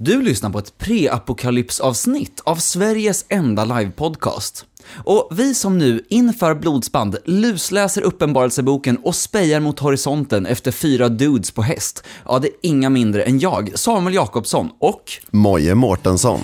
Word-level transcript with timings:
Du 0.00 0.22
lyssnar 0.22 0.50
på 0.50 0.58
ett 0.58 0.78
pre-apokalypsavsnitt 0.78 2.40
av 2.44 2.56
Sveriges 2.56 3.24
enda 3.28 3.64
livepodcast. 3.64 4.64
Och 5.04 5.28
vi 5.30 5.54
som 5.54 5.78
nu 5.78 6.04
inför 6.08 6.54
blodsband 6.54 7.16
lusläser 7.24 8.02
uppenbarelseboken 8.02 8.96
och 8.96 9.14
spejar 9.14 9.60
mot 9.60 9.78
horisonten 9.78 10.46
efter 10.46 10.70
fyra 10.70 11.08
dudes 11.08 11.50
på 11.50 11.62
häst. 11.62 12.04
Ja, 12.24 12.38
det 12.38 12.48
är 12.48 12.54
inga 12.62 12.90
mindre 12.90 13.22
än 13.22 13.38
jag, 13.38 13.70
Samuel 13.74 14.14
Jakobsson 14.14 14.70
och... 14.80 15.02
Moje 15.30 15.74
Mårtensson. 15.74 16.40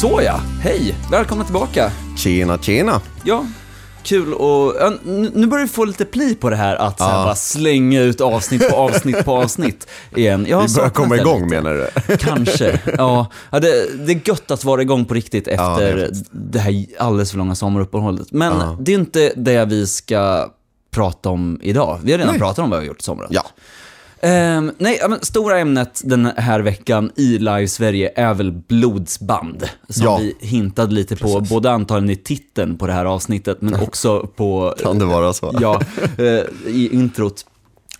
Såja, 0.00 0.40
hej! 0.62 0.94
Välkomna 1.10 1.44
tillbaka. 1.44 1.92
Tjena, 2.24 2.58
tjena. 2.58 3.00
Ja, 3.24 3.46
kul 4.02 4.34
och 4.34 4.74
ja, 4.80 4.92
nu 5.34 5.46
börjar 5.46 5.64
vi 5.64 5.68
få 5.72 5.84
lite 5.84 6.04
pli 6.04 6.34
på 6.34 6.50
det 6.50 6.56
här 6.56 6.76
att 6.76 6.98
så 6.98 7.04
här, 7.04 7.18
Ja. 7.18 7.24
bara 7.24 7.34
slänga 7.34 8.00
ut 8.02 8.20
avsnitt 8.20 8.68
på 8.70 8.76
avsnitt 8.76 9.24
på 9.24 9.32
avsnitt 9.36 9.86
igen. 10.16 10.46
Jag 10.48 10.68
Vi 10.68 10.74
börjar 10.74 10.90
komma 10.90 11.16
igång 11.16 11.42
lite. 11.44 11.54
menar 11.62 11.90
du? 12.06 12.16
Kanske, 12.16 12.80
ja. 12.98 13.26
ja 13.50 13.60
det, 13.60 13.96
det 14.06 14.12
är 14.12 14.20
gött 14.28 14.50
att 14.50 14.64
vara 14.64 14.82
igång 14.82 15.04
på 15.04 15.14
riktigt 15.14 15.48
efter 15.48 15.96
det 15.96 16.10
det 16.30 16.58
här 16.58 16.86
alldeles 16.98 17.30
för 17.30 17.38
långa 17.38 17.54
sommaruppehållet. 17.54 18.32
Men 18.32 18.76
det 18.84 18.92
är 18.92 18.98
inte 18.98 19.32
det 19.36 19.64
vi 19.64 19.86
ska 19.86 20.50
prata 20.90 21.28
om 21.30 21.58
idag. 21.62 21.98
Vi 22.02 22.12
har 22.12 22.18
redan 22.18 22.32
Nej. 22.32 22.40
pratat 22.40 22.58
om 22.64 22.70
vad 22.70 22.80
vi 22.80 22.86
har 22.86 22.88
gjort 22.88 23.00
i 23.00 23.04
somras. 23.04 23.28
Ja. 23.30 23.46
Ehm, 24.24 24.72
nej, 24.78 25.00
men 25.08 25.18
stora 25.22 25.58
ämnet 25.58 26.00
den 26.04 26.26
här 26.36 26.60
veckan 26.60 27.10
i 27.16 27.38
Live 27.38 27.68
Sverige 27.68 28.12
är 28.16 28.34
väl 28.34 28.52
blodsband. 28.52 29.68
Som 29.88 30.04
Ja. 30.04 30.16
vi 30.16 30.36
hintade 30.46 30.92
lite 30.94 31.16
på, 31.16 31.34
Precis. 31.38 31.48
både 31.50 31.70
antagligen 31.70 32.18
i 32.18 32.22
titeln 32.22 32.78
på 32.78 32.86
det 32.86 32.92
här 32.92 33.04
avsnittet, 33.04 33.62
men 33.62 33.74
också 33.82 34.26
på 34.36 34.74
Kan 34.82 34.98
det 34.98 35.04
vara 35.04 35.32
så? 35.32 35.54
ja, 35.60 35.80
eh, 36.18 36.24
i 36.74 36.88
introt. 36.92 37.46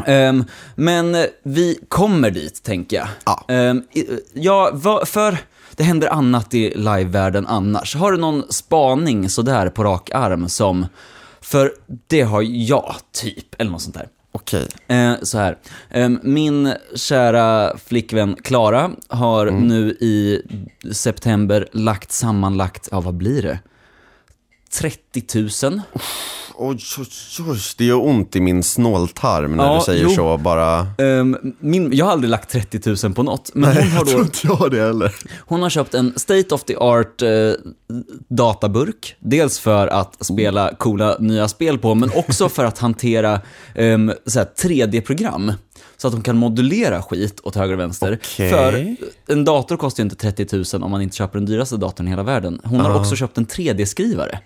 Ehm, 0.07 0.45
men 0.75 1.17
vi 1.43 1.79
kommer 1.89 2.31
dit, 2.31 2.63
tänker 2.63 2.97
jag. 2.97 3.09
Ja. 3.27 3.45
I- 3.93 4.07
ja, 4.35 4.71
va, 4.73 5.03
för 5.07 5.39
det 5.77 5.83
händer 5.85 6.09
annat 6.13 6.55
i 6.55 6.73
livevärlden 6.77 7.47
annars. 7.47 7.95
Har 7.97 8.13
du 8.13 8.19
någon 8.19 8.43
spaning 8.53 9.29
sådär 9.29 9.69
på 9.69 9.85
rak 9.85 10.11
arm 10.15 10.49
som, 10.49 10.87
för 11.41 11.73
det 12.07 12.23
har 12.23 12.43
jag, 12.49 12.95
typ, 13.13 13.55
eller 13.61 13.71
något 13.71 13.83
sånt 13.83 13.95
där. 13.95 14.09
Okej. 14.35 14.67
Eh, 14.89 15.13
så 15.23 15.39
här. 15.39 15.59
Ehm, 15.91 16.19
min 16.23 16.75
kära 16.95 17.79
flickvän 17.79 18.37
Klara 18.43 18.91
har 19.09 19.47
Mm. 19.47 19.69
nu 19.69 19.89
i 19.91 20.43
september 20.93 21.69
lagt 21.73 22.13
sammanlagt, 22.13 22.89
ja 22.93 23.01
vad 23.01 23.15
blir 23.15 23.43
det? 23.43 23.59
30 24.75 25.69
000. 25.71 25.81
Oj, 26.57 26.79
oj, 26.99 27.07
oj, 27.49 27.59
det 27.79 27.85
gör 27.85 28.07
ont 28.07 28.37
i 28.37 28.41
min 28.41 28.63
snåltarm 28.63 29.57
när 29.57 29.65
Ja, 29.65 29.75
du 29.79 29.85
säger 29.85 30.03
jo. 30.05 30.11
så 30.11 30.39
bara. 30.39 30.87
Ehm, 30.99 31.37
min, 31.61 31.93
jag 31.93 32.05
har 32.05 32.13
aldrig 32.13 32.31
lagt 32.31 32.51
30 32.51 32.97
000 33.07 33.15
på 33.15 33.23
något, 33.23 33.51
men 33.55 33.77
hon 33.77 33.91
har, 33.91 34.05
då, 34.05 34.21
inte 34.21 34.39
jag 34.43 34.71
det 34.71 34.81
heller. 34.81 35.15
hon 35.39 35.63
har 35.63 35.71
köpt 35.71 35.95
en 35.95 36.13
state 36.17 36.55
of 36.55 36.65
the 36.65 36.77
art 36.77 37.23
eh, 37.23 37.29
databurk. 38.29 39.17
Dels 39.21 39.59
för 39.59 39.87
att 39.87 40.27
spela 40.27 40.75
coola 40.75 41.17
nya 41.21 41.49
spel 41.49 41.79
på, 41.79 41.95
men 41.95 42.11
också 42.17 42.49
för 42.49 42.65
att 42.65 42.79
hantera 42.79 43.41
um, 43.75 44.13
3D-program. 44.63 45.53
Så 45.97 46.07
att 46.09 46.13
hon 46.15 46.23
kan 46.23 46.37
modulera 46.37 47.03
skit 47.03 47.41
åt 47.43 47.55
höger 47.55 47.75
och 47.75 47.81
vänster. 47.81 48.19
Okej. 48.23 48.51
För 48.51 48.97
en 49.33 49.45
dator 49.45 49.77
kostar 49.77 50.03
ju 50.03 50.05
inte 50.11 50.33
30 50.33 50.57
000 50.77 50.83
om 50.85 50.91
man 50.91 51.03
inte 51.03 51.17
köper 51.17 51.39
den 51.39 51.47
dyraste 51.47 51.77
datorn 51.77 52.07
i 52.07 52.11
hela 52.11 52.23
världen. 52.23 52.61
Hon 52.65 52.81
har 52.81 52.95
också 53.01 53.17
köpt 53.17 53.39
en 53.39 53.47
3D-skrivare. 53.47 54.39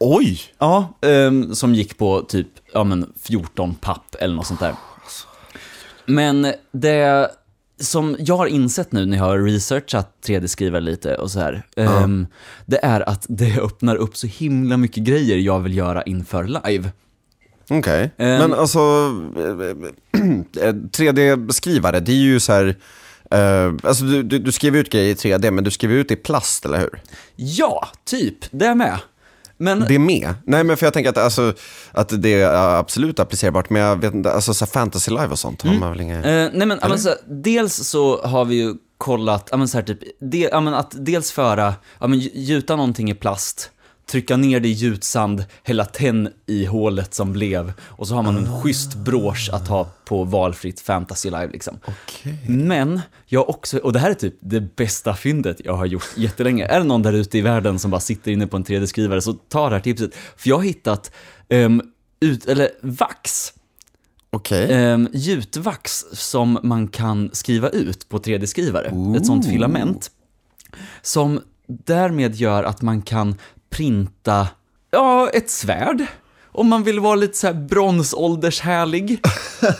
Oj! 0.00 0.40
Ja, 0.58 0.98
ehm, 1.00 1.54
som 1.54 1.74
gick 1.74 1.98
på 1.98 2.22
typ 2.22 2.48
ja, 2.72 2.84
men 2.84 3.12
14 3.22 3.74
papp 3.74 4.16
eller 4.18 4.34
något 4.34 4.46
sånt 4.46 4.60
där. 4.60 4.74
Men 6.06 6.52
det 6.72 7.30
som 7.80 8.16
jag 8.18 8.36
har 8.36 8.46
insett 8.46 8.92
nu 8.92 9.06
när 9.06 9.16
jag 9.16 9.24
har 9.24 9.38
researchat 9.38 10.14
3D-skrivare 10.26 10.80
lite 10.80 11.16
och 11.16 11.30
så 11.30 11.40
här, 11.40 11.66
ehm, 11.76 12.26
det 12.66 12.84
är 12.84 13.08
att 13.08 13.26
det 13.28 13.60
öppnar 13.60 13.96
upp 13.96 14.16
så 14.16 14.26
himla 14.26 14.76
mycket 14.76 15.04
grejer 15.04 15.36
jag 15.36 15.60
vill 15.60 15.76
göra 15.76 16.02
inför 16.02 16.44
live. 16.44 16.90
Okej. 17.70 18.10
Ehm. 18.16 18.38
Men 18.38 18.54
alltså, 18.54 18.78
eh, 20.60 20.74
3D-skrivare, 20.74 22.00
det 22.00 22.12
är 22.12 22.16
ju 22.16 22.40
så 22.40 22.52
här, 22.52 22.76
eh, 23.30 23.74
alltså 23.82 24.04
du, 24.04 24.22
du, 24.22 24.38
du 24.38 24.52
skriver 24.52 24.78
ut 24.78 24.90
grejer 24.90 25.10
i 25.10 25.14
3D, 25.14 25.50
men 25.50 25.64
du 25.64 25.70
skriver 25.70 25.94
ut 25.94 26.10
i 26.10 26.16
plast, 26.16 26.64
eller 26.64 26.78
hur? 26.78 27.02
Ja, 27.36 27.88
typ, 28.04 28.36
det 28.50 28.66
är 28.66 28.74
med. 28.74 28.98
Men 29.60 29.84
Det 29.88 29.94
är 29.94 29.98
med? 29.98 30.34
Nej, 30.44 30.64
men 30.64 30.76
för 30.76 30.86
jag 30.86 30.92
tänker 30.92 31.10
att, 31.10 31.18
alltså, 31.18 31.52
att 31.92 32.22
det 32.22 32.40
är 32.42 32.54
absolut 32.78 33.20
applicerbart, 33.20 33.70
men 33.70 33.82
jag 33.82 33.96
vet 33.96 34.14
inte, 34.14 34.32
alltså 34.32 34.54
så 34.54 34.66
fantasy 34.66 35.10
live 35.10 35.26
och 35.28 35.38
sånt 35.38 35.62
har 35.62 35.74
man 35.74 35.90
väl 35.90 36.00
inga... 36.00 36.16
Eh, 36.16 36.50
nej 36.54 36.66
men, 36.66 36.78
ja, 36.82 36.88
men 36.88 36.98
så, 36.98 37.08
här, 37.08 37.18
dels 37.28 37.74
så 37.74 38.22
har 38.22 38.44
vi 38.44 38.54
ju 38.54 38.74
kollat, 38.98 39.48
ja, 39.50 39.56
men, 39.56 39.68
så 39.68 39.78
här, 39.78 39.84
typ, 39.84 39.98
de, 40.20 40.48
ja, 40.52 40.60
men, 40.60 40.74
att 40.74 40.94
dels 40.98 41.32
föra, 41.32 41.74
ja, 42.00 42.06
men, 42.06 42.18
gj- 42.20 42.30
gjuta 42.34 42.76
någonting 42.76 43.10
i 43.10 43.14
plast, 43.14 43.70
trycka 44.10 44.36
ner 44.36 44.60
det 44.60 44.68
i 44.68 44.72
gjutsand, 44.72 45.44
hälla 45.62 45.84
tenn 45.84 46.28
i 46.46 46.64
hålet 46.64 47.14
som 47.14 47.32
blev 47.32 47.72
och 47.82 48.08
så 48.08 48.14
har 48.14 48.22
man 48.22 48.36
en 48.36 48.60
schysst 48.62 48.94
brosch 48.94 49.50
att 49.52 49.68
ha 49.68 49.88
på 50.04 50.24
valfritt 50.24 50.80
fantasy 50.80 51.30
live 51.30 51.48
liksom. 51.52 51.78
Okej. 51.84 52.36
Men, 52.48 53.00
jag 53.26 53.48
också, 53.48 53.78
och 53.78 53.92
det 53.92 53.98
här 53.98 54.10
är 54.10 54.14
typ 54.14 54.34
det 54.40 54.76
bästa 54.76 55.14
fyndet 55.14 55.60
jag 55.64 55.74
har 55.74 55.86
gjort 55.86 56.08
jättelänge. 56.16 56.66
Är 56.66 56.78
det 56.78 56.84
någon 56.84 57.02
där 57.02 57.12
ute 57.12 57.38
i 57.38 57.40
världen 57.40 57.78
som 57.78 57.90
bara 57.90 58.00
sitter 58.00 58.30
inne 58.30 58.46
på 58.46 58.56
en 58.56 58.64
3D-skrivare 58.64 59.20
så 59.20 59.32
ta 59.32 59.68
det 59.68 59.74
här 59.74 59.82
tipset. 59.82 60.14
För 60.36 60.48
jag 60.48 60.56
har 60.56 60.64
hittat, 60.64 61.12
ehm, 61.48 61.82
ut, 62.20 62.46
eller 62.46 62.68
vax, 62.82 63.52
Okej. 64.30 64.92
um, 64.92 65.08
gjutvax 65.12 66.04
som 66.12 66.58
man 66.62 66.88
kan 66.88 67.30
skriva 67.32 67.68
ut 67.68 68.08
på 68.08 68.18
3D-skrivare. 68.18 69.16
Ett 69.16 69.26
sånt 69.26 69.46
filament. 69.46 70.10
Som 71.02 71.40
därmed 71.66 72.34
gör 72.34 72.62
att 72.64 72.82
man 72.82 73.02
kan 73.02 73.34
printa, 73.70 74.48
ja, 74.90 75.28
ett 75.32 75.50
svärd. 75.50 76.06
Om 76.52 76.68
man 76.68 76.82
vill 76.82 77.00
vara 77.00 77.14
lite 77.14 77.38
så 77.38 77.46
här 77.46 77.54
bronsåldershärlig. 77.54 79.20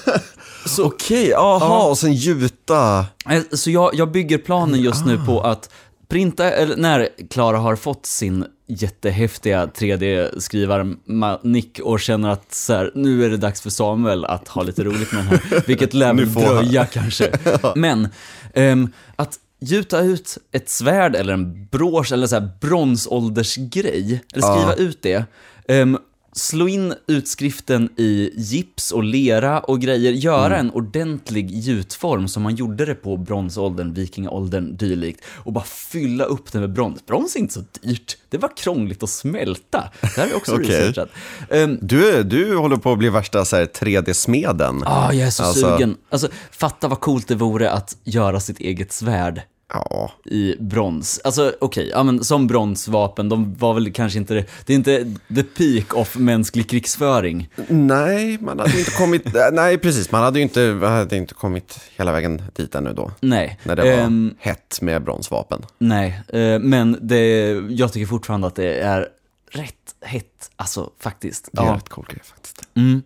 så, 0.67 0.85
Okej, 0.87 1.35
aha, 1.35 1.59
Ja. 1.61 1.87
och 1.89 1.99
sen 1.99 2.15
gjuta. 2.15 3.07
Eh, 3.31 3.43
Så 3.53 3.71
jag, 3.71 3.95
jag 3.95 4.11
bygger 4.13 4.39
planen 4.39 4.81
just 4.81 5.07
nu 5.07 5.19
på 5.27 5.41
att 5.41 5.71
printa, 6.09 6.51
eller 6.51 6.77
när 6.77 7.09
Klara 7.31 7.59
har 7.59 7.77
fått 7.77 8.07
sin 8.07 8.45
jättehäftiga 8.69 9.67
3D-skrivar-nick 9.67 11.81
och 11.81 12.01
känner 12.01 12.29
att 12.29 12.55
så 12.55 12.73
här, 12.75 12.93
nu 12.95 13.25
är 13.25 13.31
det 13.31 13.37
dags 13.37 13.61
för 13.61 13.71
Samuel 13.71 14.25
att 14.25 14.49
ha 14.49 14.63
lite 14.63 14.85
roligt 14.85 15.13
med 15.13 15.21
den 15.25 15.29
här, 15.29 15.63
vilket 15.67 15.95
lär 16.01 16.15
dröja 16.15 16.87
kanske. 16.87 17.31
Men, 17.75 18.09
ehm, 18.55 18.93
att 19.17 19.37
gjuta 19.61 20.01
ut 20.01 20.39
ett 20.53 20.69
svärd 20.71 21.17
eller 21.17 21.33
en 21.33 21.67
brosch 21.67 22.13
eller 22.13 22.27
så 22.27 22.35
här 22.35 22.51
bronsåldersgrej, 22.61 24.23
eller 24.33 24.43
skriva 24.43 24.75
Ja. 24.79 24.85
ut 24.85 25.03
det, 25.03 25.25
ehm, 25.69 25.99
slå 26.33 26.69
in 26.69 26.95
utskriften 27.07 27.89
i 27.97 28.31
gips 28.37 28.91
och 28.91 29.05
lera 29.05 29.61
och 29.61 29.81
grejer, 29.81 30.13
göra 30.13 30.47
Mm. 30.57 30.67
en 30.67 30.71
ordentlig 30.73 31.51
gjutform 31.51 32.29
som 32.29 32.43
man 32.43 32.55
gjorde 32.57 32.85
det 32.85 32.95
på 32.95 33.17
bronsåldern, 33.17 33.95
vikingaåldern, 33.95 34.77
dylikt 34.77 35.25
och 35.45 35.53
bara 35.53 35.65
fylla 35.65 36.25
upp 36.25 36.53
den 36.53 36.61
med 36.61 36.73
brons. 36.73 37.07
Brons 37.07 37.37
är 37.37 37.41
inte 37.41 37.55
så 37.55 37.65
dyrt, 37.83 38.17
det 38.29 38.39
var 38.39 38.57
krångligt 38.57 39.03
att 39.03 39.11
smälta. 39.11 39.91
Det 40.01 40.07
här 40.07 40.23
har 40.23 40.29
jag 40.29 40.37
också 40.37 40.55
Okej. 40.55 40.67
researchat. 40.67 41.09
Ehm, 41.51 41.79
Du, 41.83 42.23
du 42.23 42.57
håller 42.57 42.77
på 42.77 42.93
att 42.93 42.99
bli 42.99 43.09
värsta 43.09 43.45
så 43.45 43.57
här, 43.57 43.65
3D-smeden. 43.67 44.83
ah, 44.87 45.13
jag 45.13 45.27
är 45.27 45.31
så 45.31 45.43
Alltså- 45.43 45.61
sugen. 45.77 45.97
Alltså, 46.11 46.29
fatta 46.51 46.89
vad 46.89 47.01
coolt 47.01 47.29
det 47.29 47.35
vore 47.35 47.71
att 47.71 47.97
göra 48.05 48.41
sitt 48.41 48.59
eget 48.61 48.93
svärd 48.93 49.43
Ja. 49.73 50.13
i 50.25 50.57
brons. 50.61 51.21
Alltså 51.25 51.53
okej, 51.61 51.89
ja 51.93 52.03
men 52.03 52.25
som 52.25 52.47
bronsvapen, 52.47 53.29
de 53.29 53.55
var 53.55 53.75
väl 53.75 53.93
kanske 53.93 54.19
inte 54.19 54.35
det, 54.35 54.45
det 54.67 54.73
är 54.73 54.77
inte 54.77 55.15
the 55.35 55.43
peak 55.43 55.95
of 55.95 56.17
mänsklig 56.17 56.71
krigsföring. 56.71 57.49
Nej, 57.69 58.39
man 58.41 58.59
hade 58.59 58.79
inte 58.79 58.91
kommit, 58.91 59.27
äh, 59.37 59.43
nej 59.53 59.79
precis, 59.79 60.13
man 60.13 60.23
hade 60.23 60.39
ju 60.39 60.43
inte, 60.43 60.79
hade 60.83 61.17
inte 61.17 61.35
kommit 61.35 61.81
hela 61.97 62.13
vägen 62.13 62.43
dit 62.55 62.75
ännu 62.75 62.93
då. 62.93 63.11
Nej. 63.21 63.59
När 63.63 63.77
det 63.77 63.83
var 63.83 63.91
Ehm, 63.91 64.35
hett 64.39 64.79
med 64.83 65.03
bronsvapen. 65.05 65.63
nej, 65.79 66.23
eh, 66.29 66.59
men 66.59 66.99
det, 67.01 67.51
jag 67.71 67.93
tycker 67.93 68.07
fortfarande 68.07 68.47
att 68.47 68.55
det 68.55 68.75
är 68.81 69.09
rätt 69.53 69.75
hett, 70.05 70.51
alltså 70.57 70.91
faktiskt. 70.99 71.49
Det 71.53 71.63
är 71.63 71.67
Ja. 71.67 71.75
rätt 71.75 71.89
cool 71.89 72.07
grej 72.09 72.21
faktiskt. 72.25 72.63
Mm. 72.75 73.03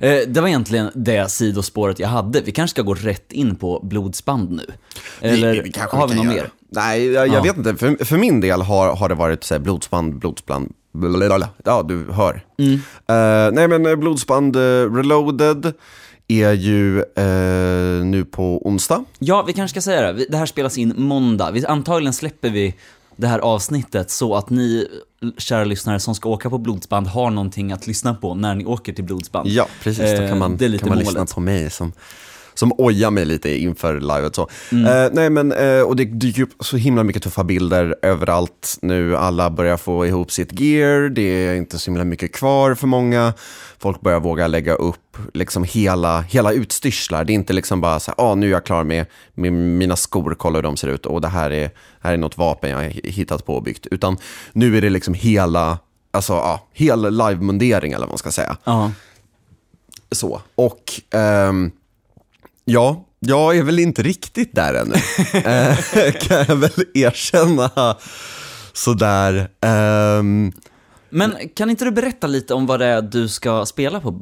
Eh, 0.00 0.18
Det 0.28 0.40
var 0.40 0.48
egentligen 0.48 0.90
det 0.94 1.30
sidospåret 1.30 1.98
jag 1.98 2.08
hade. 2.08 2.40
Vi 2.40 2.52
kanske 2.52 2.74
ska 2.74 2.82
gå 2.82 2.94
rätt 2.94 3.32
in 3.32 3.56
på 3.56 3.80
blodsband 3.82 4.50
nu. 4.50 4.66
Eller 5.20 5.72
kanske 5.74 5.96
har 5.96 6.08
vi 6.08 6.14
något 6.14 6.26
mer? 6.26 6.50
Nej, 6.68 7.06
jag, 7.12 7.28
jag 7.28 7.34
Ja. 7.34 7.42
vet 7.42 7.56
inte. 7.56 7.76
För, 7.76 8.04
för 8.04 8.16
min 8.16 8.40
del 8.40 8.60
har, 8.62 8.96
har 8.96 9.08
det 9.08 9.14
varit 9.14 9.44
så 9.44 9.54
här, 9.54 9.58
blodsband, 9.58 10.18
blodsband, 10.18 10.72
blablabla. 10.92 11.48
ja 11.64 11.82
du 11.82 12.12
hör. 12.12 12.44
Mm. 12.58 12.72
Eh, 13.08 13.52
nej 13.54 13.68
men 13.68 13.86
eh, 13.86 13.96
blodsband 13.96 14.56
eh, 14.56 14.60
reloaded 14.94 15.72
är 16.28 16.52
ju 16.52 16.98
eh, 17.00 18.04
nu 18.04 18.24
på 18.30 18.66
onsdag. 18.68 19.04
Ja, 19.18 19.42
vi 19.46 19.52
kanske 19.52 19.80
ska 19.80 19.90
säga 19.90 20.02
det. 20.02 20.12
Vi- 20.12 20.26
Det 20.30 20.36
här 20.36 20.46
spelas 20.46 20.78
in 20.78 20.94
måndag. 20.96 21.50
Vi, 21.50 21.66
antagligen 21.66 22.12
släpper 22.12 22.50
vi 22.50 22.74
det 23.16 23.26
här 23.26 23.38
avsnittet 23.38 24.10
så 24.10 24.34
att 24.34 24.50
ni, 24.50 24.88
kära 25.38 25.64
lyssnare 25.64 26.00
som 26.00 26.14
ska 26.14 26.28
åka 26.28 26.50
på 26.50 26.58
blodsband, 26.58 27.06
har 27.06 27.30
någonting 27.30 27.72
att 27.72 27.86
lyssna 27.86 28.14
på 28.14 28.34
när 28.34 28.54
ni 28.54 28.64
åker 28.64 28.92
till 28.92 29.04
blodsband. 29.04 29.48
Ja, 29.48 29.66
precis. 29.82 30.10
Då 30.18 30.22
Eh, 30.22 30.28
kan 30.28 30.38
man, 30.38 30.56
det 30.56 30.64
är 30.64 30.68
lite 30.68 30.82
kan 30.84 30.88
man 30.88 30.98
målet. 30.98 31.08
lyssna 31.12 31.26
på 31.34 31.40
mig 31.40 31.70
som, 31.70 31.92
som 32.64 32.72
ojar 32.78 33.10
mig 33.10 33.24
lite 33.24 33.58
inför 33.58 34.00
livet. 34.00 34.34
Så. 34.34 34.48
Mm. 34.72 34.86
Eh, 34.86 35.10
nej, 35.12 35.30
men, 35.30 35.52
eh, 35.52 35.80
och 35.80 35.96
det 35.96 36.04
dyker 36.04 36.42
upp 36.42 36.50
så 36.60 36.76
himla 36.76 37.04
mycket 37.04 37.22
tuffa 37.22 37.44
bilder 37.44 37.94
överallt 38.02 38.78
nu. 38.82 39.16
Alla 39.16 39.50
börjar 39.50 39.76
få 39.76 40.06
ihop 40.06 40.32
sitt 40.32 40.60
gear, 40.60 41.08
det 41.08 41.22
är 41.22 41.54
inte 41.54 41.78
så 41.78 41.90
himla 41.90 42.04
mycket 42.04 42.32
kvar 42.32 42.74
för 42.74 42.86
många. 42.86 43.32
Folk 43.78 44.00
börjar 44.00 44.20
våga 44.20 44.46
lägga 44.46 44.74
upp 44.74 45.16
liksom 45.34 45.64
hela, 45.64 46.20
hela 46.20 46.52
utstyrslar. 46.52 47.24
Det 47.24 47.32
är 47.32 47.34
inte 47.34 47.52
liksom 47.52 47.80
bara 47.80 48.00
så 48.00 48.10
här, 48.10 48.24
ah, 48.24 48.34
nu 48.34 48.46
är 48.46 48.50
jag 48.50 48.64
klar 48.64 48.84
med, 48.84 49.06
med 49.34 49.52
mina 49.52 49.96
skor, 49.96 50.34
kolla 50.38 50.58
hur 50.58 50.62
de 50.62 50.76
ser 50.76 50.88
ut 50.88 51.06
och 51.06 51.20
det 51.20 51.28
här 51.28 51.50
är, 51.50 51.70
här 52.00 52.12
är 52.12 52.16
något 52.16 52.38
vapen 52.38 52.70
jag 52.70 52.76
har 52.76 53.10
hittat 53.10 53.46
på 53.46 53.54
och 53.54 53.62
byggt. 53.62 53.86
Utan 53.90 54.16
nu 54.52 54.76
är 54.76 54.82
det 54.82 54.90
liksom 54.90 55.14
hela, 55.14 55.78
alltså 56.10 56.32
ja, 56.32 56.66
hela 56.72 57.10
live-mundering 57.10 57.92
eller 57.92 58.06
vad 58.06 58.08
man 58.08 58.18
ska 58.18 58.30
säga. 58.30 58.56
Ja. 58.64 58.90
Så, 60.10 60.40
och 60.54 61.00
ehm, 61.10 61.70
ja, 62.64 63.04
jag 63.20 63.56
är 63.56 63.62
väl 63.62 63.78
inte 63.78 64.02
riktigt 64.02 64.54
där 64.54 64.74
ännu. 64.74 64.94
Eh, 65.34 66.12
kan 66.12 66.44
jag 66.48 66.56
väl 66.56 66.84
erkänna. 66.94 67.96
Sådär. 68.72 69.48
Ehm, 69.60 70.52
Men 71.10 71.34
kan 71.54 71.70
inte 71.70 71.84
du 71.84 71.90
berätta 71.90 72.26
lite 72.26 72.54
om 72.54 72.66
vad 72.66 72.80
det 72.80 72.86
är 72.86 73.02
du 73.02 73.28
ska 73.28 73.66
spela 73.66 74.00
på, 74.00 74.12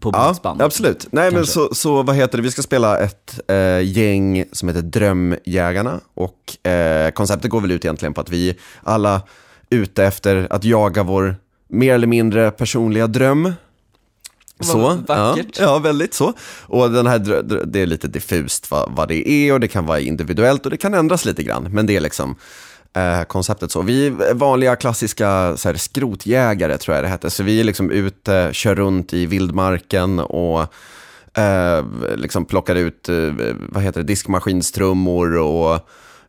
på 0.00 0.10
ja, 0.12 0.34
absolut. 0.42 1.06
Nej, 1.10 1.30
men 1.30 1.46
så, 1.46 1.74
så 1.74 2.02
vad 2.02 2.16
heter 2.16 2.38
det, 2.38 2.42
vi 2.42 2.50
ska 2.50 2.62
spela 2.62 2.98
ett 2.98 3.40
eh, 3.48 3.80
gäng 3.80 4.44
som 4.52 4.68
heter 4.68 4.82
Drömjägarna. 4.82 6.00
Och 6.14 6.66
eh, 6.70 7.10
konceptet 7.10 7.50
går 7.50 7.60
väl 7.60 7.70
ut 7.70 7.84
egentligen 7.84 8.14
på 8.14 8.20
att 8.20 8.30
vi 8.30 8.58
alla 8.82 9.22
ute 9.70 10.04
efter 10.04 10.46
att 10.50 10.64
jaga 10.64 11.02
vår 11.02 11.36
mer 11.68 11.94
eller 11.94 12.06
mindre 12.06 12.50
personliga 12.50 13.06
dröm. 13.06 13.52
Så, 14.62 14.78
vackert. 15.08 15.58
Ja, 15.58 15.64
ja, 15.64 15.78
väldigt 15.78 16.14
så. 16.14 16.32
Och 16.62 16.90
den 16.90 17.06
här, 17.06 17.18
det 17.66 17.80
är 17.80 17.86
lite 17.86 18.08
diffust 18.08 18.70
vad, 18.70 18.92
vad 18.96 19.08
det 19.08 19.28
är 19.28 19.52
och 19.52 19.60
det 19.60 19.68
kan 19.68 19.86
vara 19.86 20.00
individuellt 20.00 20.64
och 20.64 20.70
det 20.70 20.76
kan 20.76 20.94
ändras 20.94 21.24
lite 21.24 21.42
grann. 21.42 21.68
Men 21.70 21.86
det 21.86 21.96
är 21.96 22.00
liksom 22.00 22.34
eh, 22.96 23.22
konceptet 23.22 23.70
så. 23.70 23.82
Vi 23.82 24.06
är 24.06 24.34
vanliga 24.34 24.76
klassiska 24.76 25.56
så 25.56 25.68
här, 25.68 25.76
skrotjägare 25.76 26.78
tror 26.78 26.94
jag 26.96 27.04
det 27.04 27.08
heter. 27.08 27.28
Så 27.28 27.42
vi 27.42 27.60
är 27.60 27.64
liksom 27.64 27.90
ute, 27.90 28.48
kör 28.52 28.74
runt 28.74 29.12
i 29.12 29.26
vildmarken 29.26 30.18
och 30.18 30.60
eh, 31.38 31.84
liksom 32.16 32.44
plockar 32.44 32.74
ut, 32.74 33.08
eh, 33.08 33.16
vad 33.68 33.82
heter 33.82 34.00
det, 34.00 34.06
diskmaskinstrummor 34.06 35.36
och 35.36 35.74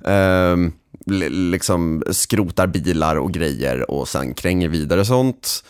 eh, 0.09 0.57
li- 1.05 1.29
liksom 1.29 2.03
skrotar 2.11 2.67
bilar 2.67 3.15
och 3.15 3.31
grejer 3.31 3.91
och 3.91 4.07
sen 4.07 4.33
kränger 4.33 4.69
vidare 4.69 5.05
sånt. 5.05 5.63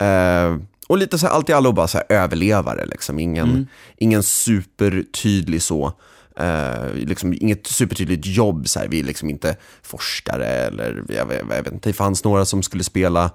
Eh, 0.00 0.56
och 0.86 0.98
lite 0.98 1.18
så 1.18 1.26
här, 1.26 1.34
allt 1.34 1.48
i 1.48 1.52
allo 1.52 1.72
bara 1.72 1.88
så 1.88 1.98
här 1.98 2.06
överlevare, 2.08 2.86
liksom. 2.86 3.18
ingen, 3.18 3.68
ingen 3.96 4.22
supertydlig 4.22 5.62
så, 5.62 5.92
eh, 6.38 6.92
liksom 6.94 7.32
inget 7.32 7.66
supertydligt 7.66 8.26
jobb. 8.26 8.68
Så 8.68 8.78
här. 8.78 8.88
Vi 8.88 9.00
är 9.00 9.04
liksom 9.04 9.30
inte 9.30 9.56
forskare 9.82 10.46
eller 10.46 11.04
jag 11.08 11.26
vet, 11.26 11.42
jag 11.50 11.62
vet 11.62 11.72
inte, 11.72 11.88
det 11.88 11.92
fanns 11.92 12.24
några 12.24 12.44
som 12.44 12.62
skulle 12.62 12.84
spela 12.84 13.30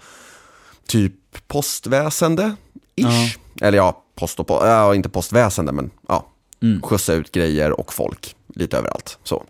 typ 0.88 1.14
postväsende, 1.48 2.56
ish. 2.96 3.38
Eller 3.62 3.78
ja, 3.78 4.04
post 4.16 4.40
och 4.40 4.48
po- 4.48 4.68
ja, 4.68 4.96
inte 4.96 5.10
postväsende, 5.10 5.72
men 5.72 5.90
ja, 6.08 6.28
skjutsa 6.84 7.14
ut 7.14 7.32
grejer 7.32 7.80
och 7.80 7.94
folk 7.94 8.36
lite 8.56 8.78
överallt. 8.78 9.18
Så. 9.24 9.44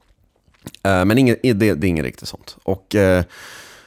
Eh, 0.83 1.05
men 1.05 1.17
inget, 1.17 1.39
det, 1.43 1.53
det 1.53 1.87
är 1.87 1.89
inget 1.89 2.05
riktigt 2.05 2.27
sånt. 2.27 2.57
Och 2.63 2.95
eh, 2.95 3.23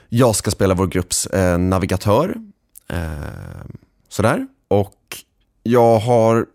jag 0.09 0.37
ska 0.37 0.51
spela 0.51 0.75
vår 0.75 0.87
grupps 0.87 1.29
navigatör. 1.59 2.35
Sådär. 4.15 4.47
Och 4.69 5.17
jag 5.63 5.99
har... 5.99 6.47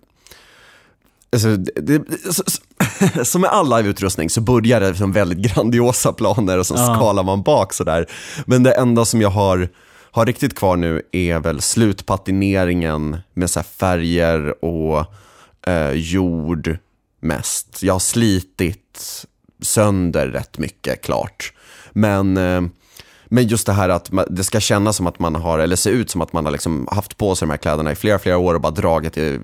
Alltså, 1.32 1.56
det, 1.56 1.98
det, 1.98 3.26
som 3.26 3.42
med 3.42 3.50
all 3.50 3.78
liveutrustning 3.78 4.30
så 4.30 4.42
börjar 4.42 4.80
det 4.80 4.96
som 4.96 5.12
väldigt 5.12 5.38
grandiosa 5.54 6.14
planer 6.14 6.58
och 6.58 6.66
sen 6.68 6.78
Ja. 6.78 6.96
skalar 6.96 7.24
man 7.24 7.42
bak 7.42 7.74
sådär. 7.74 8.06
Men 8.46 8.64
det 8.64 8.72
enda 8.72 9.06
som 9.06 9.22
jag 9.22 9.30
har, 9.30 9.70
har 10.12 10.26
riktigt 10.26 10.56
kvar 10.56 10.76
nu 10.76 11.02
är 11.12 11.40
väl 11.40 11.62
slutpatineringen 11.62 13.18
med 13.34 13.50
så 13.50 13.60
här 13.60 13.68
färger 13.80 14.66
och 14.66 15.06
eh, 15.68 15.92
jord 15.92 16.78
mest. 17.20 17.84
Jag 17.84 17.94
har 17.94 18.00
slitit 18.00 19.26
sönder 19.62 20.28
rätt 20.28 20.58
mycket 20.58 21.02
klart. 21.04 21.54
Men, 21.92 22.38
eh, 22.38 22.62
men 23.30 23.48
just 23.48 23.66
det 23.66 23.74
här 23.74 23.90
att 23.90 24.12
det 24.30 24.44
ska 24.44 24.60
kännas 24.60 24.96
som 24.96 25.08
att 25.08 25.20
man 25.20 25.36
har, 25.36 25.60
eller 25.60 25.76
se 25.76 25.90
ut 25.90 26.10
som 26.10 26.22
att 26.22 26.34
man 26.34 26.46
har 26.46 26.52
liksom 26.52 26.88
haft 26.92 27.18
på 27.18 27.36
sig 27.36 27.46
de 27.46 27.52
här 27.52 27.58
kläderna 27.58 27.92
i 27.92 27.96
flera, 27.96 28.20
flera 28.20 28.38
år 28.38 28.54
och 28.54 28.62
bara 28.62 28.72
dragit 28.72 29.14
till, 29.14 29.40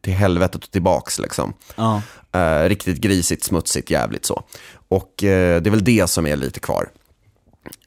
till 0.00 0.12
helvetet 0.12 0.64
och 0.64 0.70
tillbaks. 0.70 1.18
Liksom. 1.18 1.52
Ja. 1.76 2.02
Eh, 2.32 2.68
riktigt 2.68 2.98
grisigt, 2.98 3.44
smutsigt, 3.44 3.90
jävligt 3.90 4.26
så. 4.26 4.42
Och 4.88 5.24
eh, 5.24 5.62
det 5.62 5.68
är 5.68 5.70
väl 5.70 5.84
det 5.84 6.06
som 6.06 6.26
är 6.26 6.36
lite 6.36 6.60
kvar. 6.60 6.88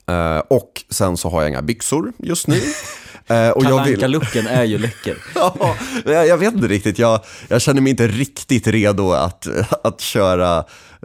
Eh, 0.07 0.39
och 0.39 0.84
sen 0.89 1.18
så 1.18 1.30
har 1.30 1.42
jag 1.42 1.50
inga 1.50 1.62
byxor 1.62 2.13
just 2.18 2.48
nu. 2.48 2.62
Eh, 3.30 3.50
och 3.50 3.63
jag 3.63 3.86
vill... 3.86 4.00
Kalanka-looken 4.00 4.48
är 4.48 4.63
ju 4.63 4.78
läcker. 4.78 5.18
Ja, 6.06 6.25
jag 6.25 6.38
vet 6.38 6.54
inte 6.54 6.68
riktigt. 6.68 7.00
Jag, 7.00 7.19
jag 7.48 7.62
känner 7.62 7.81
mig 7.81 7.90
inte 7.90 8.07
riktigt 8.07 8.68
redo 8.68 9.12
att, 9.12 9.48
att 9.83 10.01
köra 10.01 10.63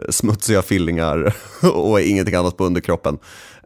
smutsiga 0.09 0.61
fillingar 0.61 1.35
och 1.73 2.01
ingenting 2.01 2.35
annat 2.35 2.57
på 2.57 2.65
underkroppen. 2.65 3.17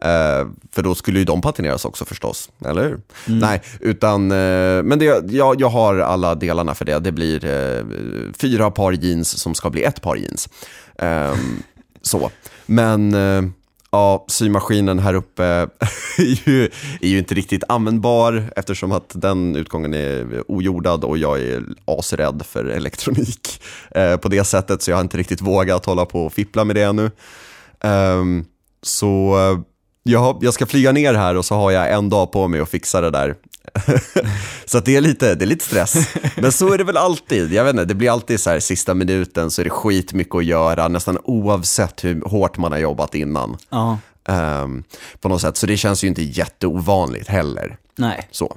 Eh, 0.02 0.46
för 0.72 0.82
då 0.82 0.94
skulle 0.94 1.18
ju 1.18 1.24
de 1.24 1.40
patineras 1.40 1.84
också 1.84 2.04
förstås, 2.04 2.50
eller 2.64 2.82
hur? 2.82 3.00
Nej, 3.26 3.62
utan, 3.80 4.30
eh, 4.30 4.82
men 4.82 4.98
det, 4.98 5.32
jag, 5.32 5.60
jag 5.60 5.68
har 5.68 5.98
alla 5.98 6.34
delarna 6.34 6.74
för 6.74 6.84
det. 6.84 6.98
Det 6.98 7.12
blir 7.12 7.44
eh, 7.44 7.84
fyra 8.38 8.70
par 8.70 8.92
jeans 8.92 9.38
som 9.38 9.54
ska 9.54 9.70
bli 9.70 9.82
ett 9.82 10.02
par 10.02 10.16
jeans. 10.16 10.48
Ehm, 10.98 11.62
så, 12.02 12.30
men 12.66 13.14
eh, 13.14 13.42
ja, 13.90 14.24
symaskinen 14.28 14.98
här 14.98 15.14
uppe 15.14 15.44
är 16.18 16.48
ju, 16.48 16.70
är 17.00 17.08
ju 17.08 17.18
inte 17.18 17.34
riktigt 17.34 17.64
användbar 17.68 18.52
eftersom 18.56 18.92
att 18.92 19.12
den 19.14 19.56
utgången 19.56 19.94
är 19.94 20.42
ojordad 20.48 21.04
och 21.04 21.18
jag 21.18 21.40
är 21.40 21.62
asrädd 21.84 22.42
för 22.46 22.64
elektronik 22.64 23.62
eh, 23.90 24.16
på 24.16 24.28
det 24.28 24.44
sättet 24.44 24.82
så 24.82 24.90
jag 24.90 24.96
har 24.96 25.02
inte 25.02 25.18
riktigt 25.18 25.40
vågat 25.40 25.86
hålla 25.86 26.06
på 26.06 26.26
och 26.26 26.32
fippla 26.32 26.64
med 26.64 26.76
det 26.76 26.82
ännu. 26.82 27.10
Ehm, 27.80 28.44
så 28.82 29.38
eh, 29.38 29.58
jag, 30.08 30.38
jag 30.40 30.54
ska 30.54 30.66
flyga 30.66 30.92
ner 30.92 31.14
här 31.14 31.34
och 31.34 31.44
så 31.44 31.54
har 31.54 31.70
jag 31.70 31.92
en 31.92 32.08
dag 32.08 32.32
på 32.32 32.48
mig 32.48 32.60
att 32.60 32.68
fixa 32.68 33.00
det 33.00 33.10
där. 33.10 33.34
så 34.64 34.80
det, 34.80 34.96
är 34.96 35.00
lite, 35.00 35.34
det 35.34 35.44
är 35.44 35.46
lite 35.46 35.64
stress. 35.64 36.08
Men 36.36 36.52
så 36.52 36.72
är 36.72 36.78
det 36.78 36.84
väl 36.84 36.96
alltid. 36.96 37.52
Jag 37.52 37.64
vet 37.64 37.70
inte, 37.70 37.84
det 37.84 37.94
blir 37.94 38.10
alltid 38.10 38.40
så 38.40 38.50
här 38.50 38.60
sista 38.60 38.94
minuten 38.94 39.50
så 39.50 39.62
är 39.62 39.64
det 39.64 39.70
skitmycket 39.70 40.34
att 40.34 40.44
göra 40.44 40.88
nästan 40.88 41.18
oavsett 41.24 42.04
hur 42.04 42.20
hårt 42.20 42.58
man 42.58 42.72
har 42.72 42.78
jobbat 42.78 43.14
innan. 43.14 43.56
Ja. 43.70 43.98
Ehm, 44.28 44.84
på 45.20 45.28
något 45.28 45.40
sätt. 45.40 45.56
Så 45.56 45.66
det 45.66 45.76
känns 45.76 46.04
ju 46.04 46.08
inte 46.08 46.22
jätteovanligt 46.22 47.28
heller. 47.28 47.76
Nej. 47.96 48.28
Så. 48.30 48.56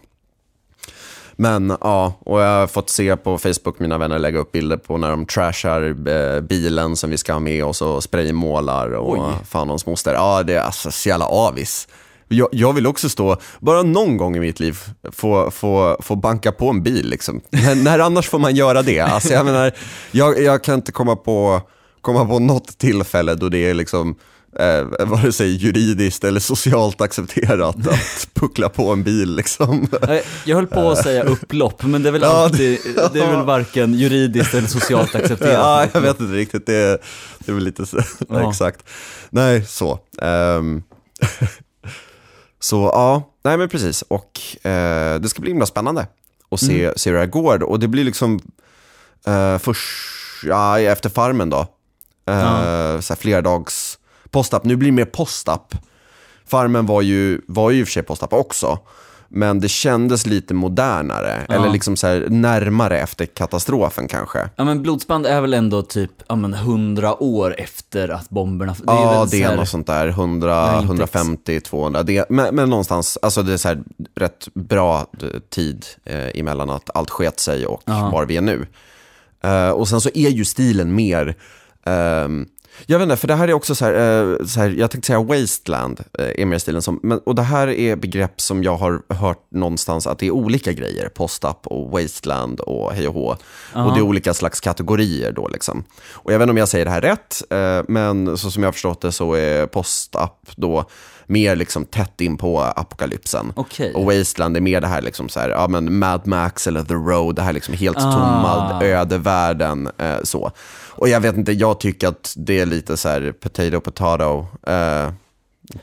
Men 1.41 1.77
ja, 1.81 2.13
och 2.19 2.41
jag 2.41 2.59
har 2.59 2.67
fått 2.67 2.89
se 2.89 3.17
på 3.17 3.37
Facebook 3.37 3.79
mina 3.79 3.97
vänner 3.97 4.19
lägga 4.19 4.39
upp 4.39 4.51
bilder 4.51 4.77
på 4.77 4.97
när 4.97 5.09
de 5.09 5.25
trashar 5.25 6.09
eh, 6.09 6.41
bilen 6.41 6.95
som 6.95 7.09
vi 7.09 7.17
ska 7.17 7.33
ha 7.33 7.39
med 7.39 7.65
oss 7.65 7.81
och 7.81 8.03
spraymålar 8.03 8.91
och 8.91 9.11
Oj. 9.11 9.19
fan 9.49 9.69
hans 9.69 9.85
moster. 9.85 10.13
Ja, 10.13 10.43
det 10.43 10.53
är 10.53 10.61
alltså 10.61 10.91
så 10.91 11.09
jävla 11.09 11.25
avis. 11.25 11.87
Jag, 12.27 12.49
jag 12.51 12.73
vill 12.73 12.87
också 12.87 13.09
stå, 13.09 13.37
bara 13.59 13.83
någon 13.83 14.17
gång 14.17 14.35
i 14.35 14.39
mitt 14.39 14.59
liv, 14.59 14.77
få, 15.11 15.51
få, 15.51 15.97
få 15.99 16.15
banka 16.15 16.51
på 16.51 16.69
en 16.69 16.83
bil. 16.83 17.09
Liksom. 17.09 17.41
när, 17.49 17.75
när 17.75 17.99
annars 17.99 18.29
får 18.29 18.39
man 18.39 18.55
göra 18.55 18.81
det? 18.81 18.99
Alltså, 18.99 19.33
jag, 19.33 19.45
menar, 19.45 19.71
jag, 20.11 20.41
jag 20.41 20.63
kan 20.63 20.75
inte 20.75 20.91
komma 20.91 21.15
på, 21.15 21.61
komma 22.01 22.25
på 22.25 22.39
något 22.39 22.77
tillfälle 22.77 23.35
då 23.35 23.49
det 23.49 23.69
är 23.69 23.73
liksom, 23.73 24.15
eh, 24.59 25.05
vare 25.07 25.31
sig 25.31 25.55
juridiskt 25.55 26.23
eller 26.23 26.39
socialt 26.39 27.01
accepterat 27.01 27.75
att 27.87 28.27
puckla 28.33 28.69
på 28.69 28.91
en 28.91 29.03
bil. 29.03 29.35
Liksom. 29.35 29.87
Jag 30.45 30.55
höll 30.55 30.67
på 30.67 30.91
att 30.91 31.03
säga 31.03 31.23
upplopp, 31.23 31.83
men 31.83 32.03
det 32.03 32.09
är 32.09 32.11
väl 32.11 32.21
Ja, 32.25 32.27
alltid, 32.43 32.79
det 33.13 33.19
är 33.19 33.31
väl 33.35 33.45
varken 33.45 33.93
juridiskt 33.93 34.53
eller 34.53 34.67
socialt 34.67 35.15
accepterat. 35.15 35.53
Ja, 35.53 35.87
jag 35.93 36.01
vet 36.01 36.19
inte 36.19 36.33
riktigt. 36.33 36.65
Det 36.65 36.75
är, 36.75 36.97
det 37.39 37.51
är 37.51 37.55
väl 37.55 37.63
lite 37.63 37.85
så, 37.85 37.99
Ja. 38.29 38.49
exakt. 38.49 38.83
Nej, 39.29 39.65
så. 39.65 39.99
Ehm, 40.21 40.83
så 42.59 42.75
ja, 42.93 43.29
nej 43.43 43.57
men 43.57 43.69
precis. 43.69 44.01
Och 44.01 44.65
eh, 44.65 45.19
det 45.19 45.29
ska 45.29 45.41
bli 45.41 45.51
himla 45.51 45.65
spännande 45.65 46.07
att 46.51 46.59
se, 46.59 46.83
Mm. 46.83 46.93
se 46.97 47.09
hur 47.09 47.13
det 47.17 47.23
här 47.23 47.27
går. 47.31 47.63
Och 47.63 47.79
det 47.79 47.87
blir 47.87 48.03
liksom 48.03 48.39
uh, 49.27 49.57
först, 49.57 49.83
ja, 50.43 50.79
efter 50.79 51.09
farmen 51.09 51.49
då. 51.49 51.57
Uh, 51.59 51.65
Ja. 52.25 53.01
Så 53.01 53.13
här 53.13 53.19
flerdags 53.19 53.97
postapp. 54.31 54.63
Nu 54.65 54.75
blir 54.75 54.89
det 54.89 54.95
mer 54.95 55.05
postapp. 55.05 55.75
Farmen 56.45 56.85
var 56.85 57.01
ju, 57.01 57.41
var 57.47 57.71
ju 57.71 57.79
i 57.79 57.83
och 57.83 57.87
för 57.87 57.91
sig 57.91 58.03
postapp 58.03 58.33
också. 58.33 58.79
Men 59.33 59.59
det 59.59 59.69
kändes 59.69 60.25
lite 60.25 60.53
modernare, 60.53 61.45
eller 61.49 61.69
liksom 61.69 61.97
så 61.97 62.07
här 62.07 62.27
närmare 62.29 62.99
efter 62.99 63.25
katastrofen 63.25 64.07
kanske. 64.07 64.49
Ja 64.55 64.63
men 64.63 64.81
blodsband 64.81 65.25
är 65.25 65.41
väl 65.41 65.53
ändå 65.53 65.81
typ, 65.81 66.11
ja 66.27 66.35
men 66.35 66.53
100 66.53 67.23
år 67.23 67.55
efter 67.57 68.09
att 68.09 68.29
bomberna... 68.29 68.73
Det 68.73 68.83
Ja, 68.87 69.27
det 69.31 69.43
är 69.43 69.47
här- 69.49 69.55
något 69.55 69.69
sånt 69.69 69.87
där, 69.87 70.07
100, 70.07 70.49
Jag 70.49 70.55
har 70.55 70.77
inte 70.79 70.85
150, 70.87 71.59
200. 71.61 72.03
Det, 72.03 72.29
men, 72.29 72.55
men 72.55 72.69
någonstans, 72.69 73.17
alltså 73.21 73.43
det 73.43 73.53
är 73.53 73.57
så 73.57 73.67
här 73.67 73.83
rätt 74.15 74.47
bra 74.53 74.99
eh, 74.99 75.27
tid 75.49 75.85
eh, 76.05 76.39
emellan 76.39 76.69
att 76.69 76.89
allt 76.93 77.09
sket 77.09 77.39
sig 77.39 77.65
och 77.65 77.81
var 77.85 78.25
vi 78.25 78.37
är 78.37 78.41
nu. 78.41 78.67
Eh, 79.43 79.69
och 79.69 79.87
sen 79.87 80.01
så 80.01 80.09
är 80.13 80.29
ju 80.29 80.45
stilen 80.45 80.95
mer, 80.95 81.35
ehm, 81.85 82.45
jag 82.85 82.99
vet 82.99 83.03
inte, 83.03 83.15
för 83.17 83.27
det 83.27 83.35
här 83.35 83.47
är 83.47 83.53
också 83.53 83.75
så 83.75 83.85
här, 83.85 83.93
eh, 83.93 84.45
så 84.45 84.59
här 84.59 84.69
jag 84.69 84.91
tänkte 84.91 85.07
säga 85.07 85.21
wasteland, 85.23 85.99
eh, 86.19 86.41
är 86.41 86.45
mer 86.45 86.57
stilen 86.57 86.81
som, 86.81 86.99
men, 87.03 87.19
och 87.25 87.35
det 87.35 87.41
här 87.41 87.67
är 87.67 87.95
begrepp 87.95 88.41
som 88.41 88.63
jag 88.63 88.77
har 88.77 89.01
hört 89.13 89.47
någonstans 89.51 90.07
att 90.07 90.19
det 90.19 90.27
är 90.27 90.31
olika 90.31 90.73
grejer, 90.73 91.09
post-up 91.09 91.67
och 91.67 91.91
wasteland 91.91 92.59
och 92.59 92.91
hej 92.93 93.07
och 93.07 93.13
hå. 93.13 93.37
Och 93.73 93.93
det 93.93 93.99
är 93.99 94.01
olika 94.01 94.33
slags 94.33 94.59
kategorier 94.59 95.31
då 95.31 95.47
liksom. 95.47 95.83
Och 96.11 96.33
jag 96.33 96.39
vet 96.39 96.43
inte 96.43 96.51
om 96.51 96.57
jag 96.57 96.69
säger 96.69 96.85
det 96.85 96.91
här 96.91 97.01
rätt, 97.01 97.41
eh, 97.49 97.83
men 97.87 98.37
så 98.37 98.51
som 98.51 98.63
jag 98.63 98.67
har 98.67 98.73
förstått 98.73 99.01
det 99.01 99.11
så 99.11 99.33
är 99.33 99.67
post-up 99.67 100.51
då 100.55 100.85
mer 101.25 101.55
liksom 101.55 101.85
tätt 101.85 102.21
in 102.21 102.37
på 102.37 102.61
apokalypsen. 102.61 103.53
Okej. 103.55 103.93
Och 103.93 104.05
Wasteland 104.05 104.57
är 104.57 104.61
mer 104.61 104.81
det 104.81 104.87
här 104.87 105.01
liksom 105.01 105.29
så 105.29 105.39
här, 105.39 105.49
ja 105.49 105.67
men 105.67 105.99
Mad 105.99 106.27
Max 106.27 106.67
eller 106.67 106.83
The 106.83 106.93
Road, 106.93 107.35
det 107.35 107.41
här 107.41 107.53
liksom 107.53 107.73
helt 107.73 107.97
Ah. 107.97 108.11
tomma 108.11 108.83
ödevärlden 108.83 109.89
eh, 109.97 110.15
så. 110.23 110.51
Och 110.89 111.09
jag 111.09 111.19
vet 111.19 111.37
inte, 111.37 111.51
jag 111.51 111.79
tycker 111.79 112.07
att 112.07 112.33
det 112.37 112.60
är 112.61 112.65
lite 112.65 112.97
så 112.97 113.09
här 113.09 113.31
potato 113.31 113.81
potato, 113.81 114.45
eh, 114.67 115.11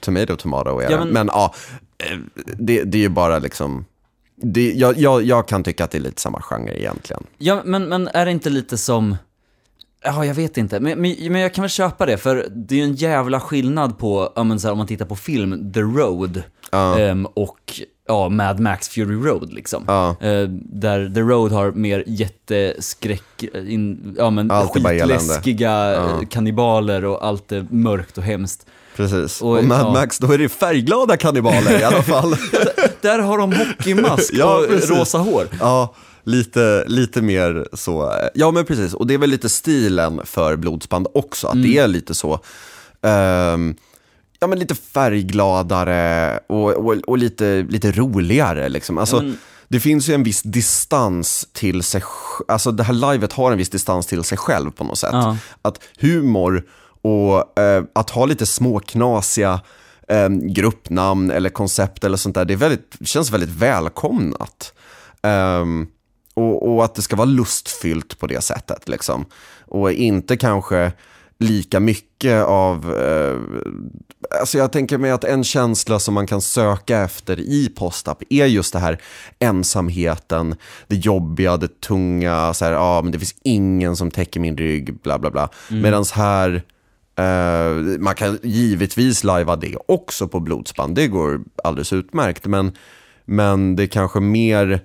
tomato 0.01 0.37
tomato 0.37 0.79
är 0.81 0.91
Ja, 0.91 0.99
men- 0.99 1.09
Men 1.09 1.27
ja, 1.27 1.55
eh, 1.99 2.19
det, 2.59 2.83
det 2.85 2.99
är 2.99 3.03
ju 3.03 3.09
bara 3.09 3.39
liksom, 3.39 3.85
det, 4.37 4.73
jag, 4.73 4.99
jag, 4.99 5.23
jag 5.23 5.49
kan 5.49 5.65
tycka 5.65 5.85
att 5.85 5.91
det 5.91 5.99
är 5.99 6.03
lite 6.03 6.21
samma 6.23 6.43
genre 6.43 6.79
egentligen. 6.79 7.23
Ja, 7.39 7.63
men, 7.65 7.89
men 7.89 8.09
är 8.09 8.25
det 8.25 8.31
inte 8.33 8.51
lite 8.51 8.79
som... 8.79 9.17
Ja, 10.05 10.25
jag 10.25 10.35
vet 10.35 10.57
inte. 10.57 10.81
Men, 10.81 11.01
men, 11.01 11.17
men 11.33 11.41
jag 11.41 11.55
kan 11.55 11.63
väl 11.63 11.71
köpa 11.71 12.07
det, 12.07 12.17
för 12.19 12.47
det 12.51 12.75
är 12.75 12.79
ju 12.79 12.85
en 12.85 12.95
jävla 12.95 13.41
skillnad 13.41 13.99
på, 13.99 14.33
ja, 14.37 14.45
men 14.45 14.61
så 14.61 14.67
här, 14.67 14.73
om 14.73 14.79
man 14.79 14.87
tittar 14.87 15.05
på 15.07 15.17
film, 15.17 15.73
The 15.73 15.81
Road 15.81 16.43
ehm, 16.73 17.27
och 17.27 17.81
ja, 18.09 18.29
Mad 18.29 18.61
Max 18.61 18.89
Fury 18.89 19.17
Road 19.29 19.53
liksom. 19.53 19.85
Ja. 19.87 20.17
Eh, 20.21 20.49
där 20.73 21.11
The 21.15 21.21
Road 21.21 21.53
har 21.53 21.73
mer 21.73 22.05
jätteskräck, 22.07 23.45
eh, 23.55 23.73
in, 23.75 24.15
ja 24.19 24.31
men 24.31 24.51
Allt 24.51 24.73
skitläskiga 24.73 25.95
eh, 25.97 26.21
kannibaler 26.31 27.05
och 27.05 27.25
allt 27.27 27.53
är 27.53 27.67
mörkt 27.71 28.19
och 28.19 28.25
hemskt. 28.25 28.67
Precis. 28.97 29.43
Och- 29.43 29.59
Och, 29.59 29.65
Mad 29.65 29.81
ja. 29.81 29.93
Max, 29.93 30.19
då 30.19 30.33
är 30.33 30.39
det 30.39 30.49
färgglada 30.49 31.17
kannibaler 31.17 31.81
i 31.81 31.85
alla 31.85 32.03
fall. 32.03 32.31
Där 33.01 33.19
har 33.19 33.39
de 33.39 33.53
hockeymask 33.53 34.31
Ja, 34.35 34.59
och 34.59 34.69
precis. 34.69 34.91
rosa 34.91 35.19
hår. 35.19 35.47
Ja, 35.61 35.95
lite, 36.25 36.85
lite 36.87 37.23
mer 37.23 37.69
så. 37.73 38.13
Ja, 38.35 38.51
men 38.51 38.65
precis. 38.65 38.95
Och 38.95 39.07
det 39.07 39.15
är 39.15 39.19
väl 39.19 39.31
lite 39.31 39.49
stilen 39.49 40.21
för 40.25 40.57
blodsband 40.57 41.07
också, 41.15 41.47
att 41.47 41.55
Mm. 41.55 41.67
det 41.71 41.79
är 41.79 41.89
lite 41.89 42.15
så. 42.15 42.41
ehm, 43.03 43.75
ja, 44.41 44.47
men 44.47 44.59
lite 44.59 44.75
färggladare 44.75 46.39
och, 46.49 46.73
och, 46.75 46.95
och 47.07 47.19
lite, 47.19 47.67
lite 47.69 47.93
roligare. 47.93 48.69
Liksom. 48.69 48.99
Alltså, 48.99 49.17
Ja, 49.17 49.23
men- 49.23 49.39
Det 49.71 49.81
finns 49.81 50.09
ju 50.09 50.15
en 50.15 50.23
viss 50.23 50.43
distans 50.43 51.49
till 51.53 51.83
sig 51.83 52.03
Alltså 52.49 52.73
det 52.73 52.83
här 52.83 53.13
livet 53.13 53.33
har 53.33 53.53
en 53.53 53.59
viss 53.59 53.71
distans 53.71 54.07
till 54.07 54.25
sig 54.25 54.39
själv 54.39 54.71
på 54.71 54.85
något 54.85 54.99
sätt. 54.99 55.11
Ja. 55.13 55.37
Att 55.63 55.81
humor 56.01 56.65
och 57.03 57.59
eh, 57.61 57.85
att 57.95 58.11
ha 58.11 58.27
lite 58.27 58.47
småknasiga 58.47 59.61
eh, 60.09 60.29
gruppnamn 60.29 61.31
eller 61.31 61.51
koncept 61.51 62.05
eller 62.05 62.17
sånt 62.17 62.35
där, 62.35 62.45
det 62.45 62.55
är 62.55 62.57
väldigt, 62.57 62.97
känns 63.05 63.31
väldigt 63.31 63.51
välkomnat. 63.51 64.73
Ehm, 65.23 65.87
och, 66.35 66.69
och 66.75 66.85
att 66.85 66.95
det 66.95 67.03
ska 67.03 67.17
vara 67.17 67.25
lustfyllt 67.29 68.19
på 68.19 68.27
det 68.27 68.41
sättet. 68.41 68.89
Liksom. 68.89 69.25
Och 69.67 69.93
inte 69.93 70.37
kanske 70.37 70.93
lika 71.39 71.81
mycket 71.81 72.45
av... 72.45 72.95
Eh, 72.97 73.41
alltså 74.41 74.59
jag 74.59 74.73
tänker 74.73 74.99
mig 74.99 75.11
att 75.11 75.25
en 75.25 75.45
känsla 75.45 75.99
som 75.99 76.15
man 76.15 76.27
kan 76.27 76.41
söka 76.41 76.99
efter 76.99 77.41
i 77.41 77.69
postup 77.77 78.23
är 78.31 78.47
just 78.47 78.73
det 78.73 78.79
här 78.79 79.01
ensamheten, 79.39 80.55
det 80.87 80.97
jobbiga, 80.97 81.57
det 81.57 81.81
tunga, 81.81 82.55
så 82.55 82.65
här, 82.65 82.73
ah, 82.73 83.03
men 83.03 83.13
det 83.13 83.19
finns 83.19 83.35
ingen 83.43 83.97
som 83.97 84.11
täcker 84.11 84.41
min 84.41 84.57
rygg, 84.57 85.01
bla 85.03 85.19
bla 85.19 85.31
bla. 85.31 85.49
Mm. 85.71 85.83
Medan 85.83 86.05
här, 86.13 86.63
eh, 87.19 87.99
man 87.99 88.15
kan 88.15 88.39
givetvis 88.43 89.25
lajva 89.25 89.57
det 89.57 89.77
också 89.89 90.29
på 90.29 90.41
blodsband, 90.41 90.95
det 90.95 91.07
går 91.07 91.41
alldeles 91.65 91.93
utmärkt, 91.93 92.47
men, 92.47 92.73
men 93.25 93.77
det 93.77 93.83
är 93.83 93.87
kanske 93.87 94.21
mer 94.21 94.81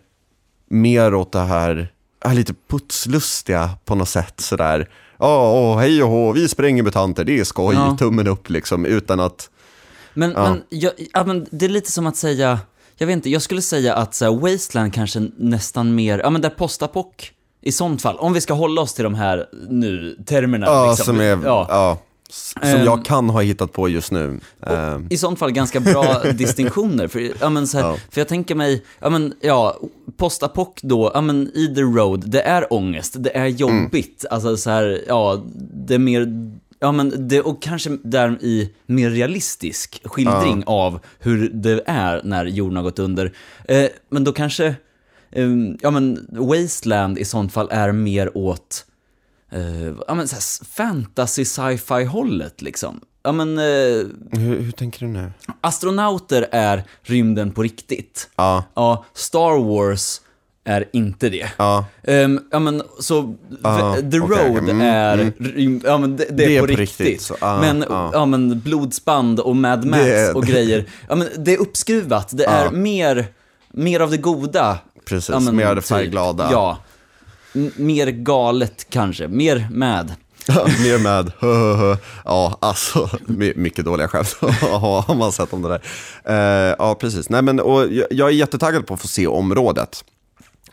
mer 0.73 1.13
åt 1.13 1.31
det 1.31 1.39
här, 1.39 1.91
äh, 2.25 2.33
lite 2.33 2.53
putslustiga 2.67 3.69
på 3.85 3.95
något 3.95 4.09
sätt 4.09 4.39
sådär. 4.39 4.89
Ja, 5.23 5.51
åh, 5.53 5.77
hej 5.77 6.03
och 6.03 6.09
hå, 6.09 6.31
vi 6.31 6.47
spränger 6.49 6.83
mutanter, 6.83 7.23
det 7.23 7.39
är 7.39 7.43
skoj, 7.43 7.75
Ja. 7.75 7.95
tummen 7.99 8.27
upp 8.27 8.49
liksom, 8.49 8.85
utan 8.85 9.19
att, 9.19 9.49
Men, 10.13 10.31
Ja. 10.31 10.49
men, 10.49 10.63
jag, 10.69 10.91
ja, 11.13 11.23
men 11.23 11.47
det 11.51 11.65
är 11.65 11.69
lite 11.69 11.91
som 11.91 12.07
att 12.07 12.15
säga, 12.17 12.59
jag 12.97 13.07
vet 13.07 13.13
inte, 13.13 13.29
jag 13.29 13.41
skulle 13.41 13.61
säga 13.61 13.95
att 13.95 14.15
så 14.15 14.25
här, 14.25 14.39
Wasteland 14.53 14.93
kanske 14.93 15.27
nästan 15.37 15.95
mer, 15.95 16.19
ja 16.19 16.29
men 16.29 16.41
där 16.41 16.49
postapock, 16.49 17.31
i 17.61 17.71
sånt 17.71 18.01
fall, 18.01 18.17
om 18.17 18.33
vi 18.33 18.41
ska 18.41 18.53
hålla 18.53 18.81
oss 18.81 18.93
till 18.93 19.03
de 19.03 19.15
här 19.15 19.45
nu, 19.69 20.17
termerna. 20.25 20.65
ja, 20.65 20.87
liksom. 20.89 21.05
som 21.05 21.19
är, 21.19 21.39
ja. 21.45 21.65
ja. 21.69 21.97
Som 22.29 22.61
Ehm. 22.61 22.85
jag 22.85 23.05
kan 23.05 23.29
ha 23.29 23.41
hittat 23.41 23.73
på 23.73 23.89
just 23.89 24.11
nu. 24.11 24.39
Ehm, 24.67 25.07
I 25.09 25.17
sånt 25.17 25.39
fall 25.39 25.51
ganska 25.51 25.79
bra 25.79 26.21
distinktioner. 26.33 27.07
För, 27.07 27.31
ja, 27.41 27.49
men 27.49 27.67
så 27.67 27.77
här, 27.77 27.85
Ja. 27.87 27.97
för 28.11 28.21
jag 28.21 28.27
tänker 28.27 28.55
mig, 28.55 28.83
ja 28.99 29.09
men 29.09 29.33
ja, 29.41 29.77
postapock 30.17 30.79
då, 30.81 31.11
ja 31.13 31.21
men 31.21 31.51
i 31.57 31.75
the 31.75 31.81
road, 31.81 32.23
det 32.27 32.41
är 32.41 32.73
ångest, 32.73 33.15
det 33.19 33.37
är 33.37 33.45
jobbigt. 33.47 34.25
Alltså 34.29 34.57
så 34.57 34.69
här, 34.69 35.01
ja, 35.07 35.43
det 35.73 35.93
är 35.93 35.99
mer, 35.99 36.27
ja 36.79 36.91
men 36.91 37.27
det, 37.27 37.41
och 37.41 37.61
kanske 37.61 37.97
där 38.03 38.37
i 38.43 38.69
mer 38.85 39.09
realistisk 39.09 40.01
skildring 40.03 40.63
av 40.65 40.99
hur 41.19 41.49
det 41.53 41.83
är 41.85 42.21
när 42.23 42.45
jorden 42.45 42.75
har 42.75 42.83
gått 42.83 42.99
under. 42.99 43.33
Eh, 43.67 43.85
men 44.09 44.23
då 44.23 44.31
kanske, 44.31 44.65
eh, 45.31 45.49
ja 45.81 45.91
men 45.91 46.27
Wasteland 46.31 47.17
i 47.17 47.25
sånt 47.25 47.53
fall 47.53 47.67
är 47.71 47.91
mer 47.91 48.37
åt, 48.37 48.85
eh, 49.53 49.93
ja 50.07 50.13
men 50.13 50.27
så 50.27 50.35
här, 50.35 50.65
fantasy 50.65 51.45
sci-fi 51.45 52.03
hållet 52.03 52.61
liksom. 52.61 52.99
Ja 53.23 53.31
men, 53.31 53.57
eh, 53.57 53.63
hur, 54.31 54.59
hur 54.61 54.71
tänker 54.71 54.99
du 54.99 55.07
nu? 55.11 55.31
Astronauter 55.61 56.47
är 56.51 56.83
rymden 57.01 57.51
på 57.51 57.63
riktigt. 57.63 58.29
Ja, 58.35 58.63
Ja, 58.73 59.05
Star 59.13 59.63
Wars 59.63 60.21
är 60.65 60.85
inte 60.93 61.29
det. 61.29 61.51
ja, 61.57 61.85
Ehm, 62.03 62.39
ja 62.51 62.59
men 62.59 62.81
så, 62.99 63.35
Ah, 63.63 63.93
The 63.95 64.17
Road 64.17 64.57
mm, 64.69 64.81
är, 64.81 65.17
mm. 65.39 65.81
ja 65.85 65.97
men 65.97 66.15
det, 66.17 66.25
det 66.31 66.57
är, 66.57 66.59
på, 66.59 66.65
riktigt. 66.65 67.21
så, 67.21 67.35
ah, 67.41 67.59
men, 67.61 67.83
ah. 67.89 68.09
ja 68.13 68.25
men 68.25 68.59
blodsband 68.59 69.39
och 69.39 69.55
Mad 69.55 69.85
Max 69.85 70.03
är- 70.03 70.35
och 70.37 70.43
grejer, 70.45 70.85
ja 71.09 71.15
men 71.15 71.27
det 71.37 71.53
är 71.53 71.57
uppskruvat, 71.57 72.37
det 72.37 72.45
är 72.45 72.71
mer, 72.71 73.25
mer 73.71 73.99
av 73.99 74.11
det 74.11 74.17
goda. 74.17 74.77
precis, 75.05 75.29
Ja, 75.29 75.39
men 75.39 75.55
mer 75.55 75.65
av 75.65 75.75
det 75.75 75.81
typ. 75.81 75.87
färgglada. 75.89 76.49
Ja. 76.51 76.77
Mer 77.75 78.07
galet 78.07 78.85
kanske, 78.89 79.27
mer 79.27 79.67
med. 79.71 80.13
Mer 80.83 80.99
med, 80.99 81.31
ja 82.25 82.57
alltså, 82.61 83.09
my- 83.25 83.53
mycket 83.55 83.85
dåliga 83.85 84.07
skämt 84.07 84.35
har 84.61 85.15
man 85.15 85.31
sett 85.31 85.53
om 85.53 85.61
det 85.61 85.69
där. 85.69 85.81
Eh, 86.69 86.75
ja, 86.79 86.95
precis. 86.95 87.29
Nej, 87.29 87.41
men, 87.41 87.59
och 87.59 87.87
jag, 88.11 88.29
är 88.29 88.33
jättetaggad 88.33 88.87
på 88.87 88.93
att 88.93 89.01
få 89.01 89.07
se 89.07 89.27
området 89.27 90.03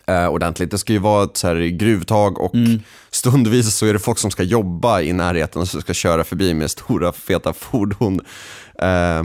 eh, 0.06 0.26
ordentligt. 0.28 0.70
Det 0.70 0.78
ska 0.78 0.92
ju 0.92 0.99
vara 0.99 1.25
ett 1.25 1.37
så 1.37 1.46
här 1.46 1.56
gruvtag 1.56 2.38
och 2.40 2.52
stundvis 3.10 3.75
så 3.76 3.87
är 3.87 3.92
det 3.92 3.99
folk 3.99 4.18
som 4.18 4.30
ska 4.30 4.42
jobba 4.42 5.00
i 5.00 5.12
närheten 5.12 5.62
och 5.62 5.68
som 5.68 5.80
ska 5.80 5.94
köra 5.94 6.25
förbi 6.25 6.54
med 6.54 6.70
stora 6.70 7.12
feta 7.12 7.52
fordon. 7.52 8.20
Eh, 8.82 9.22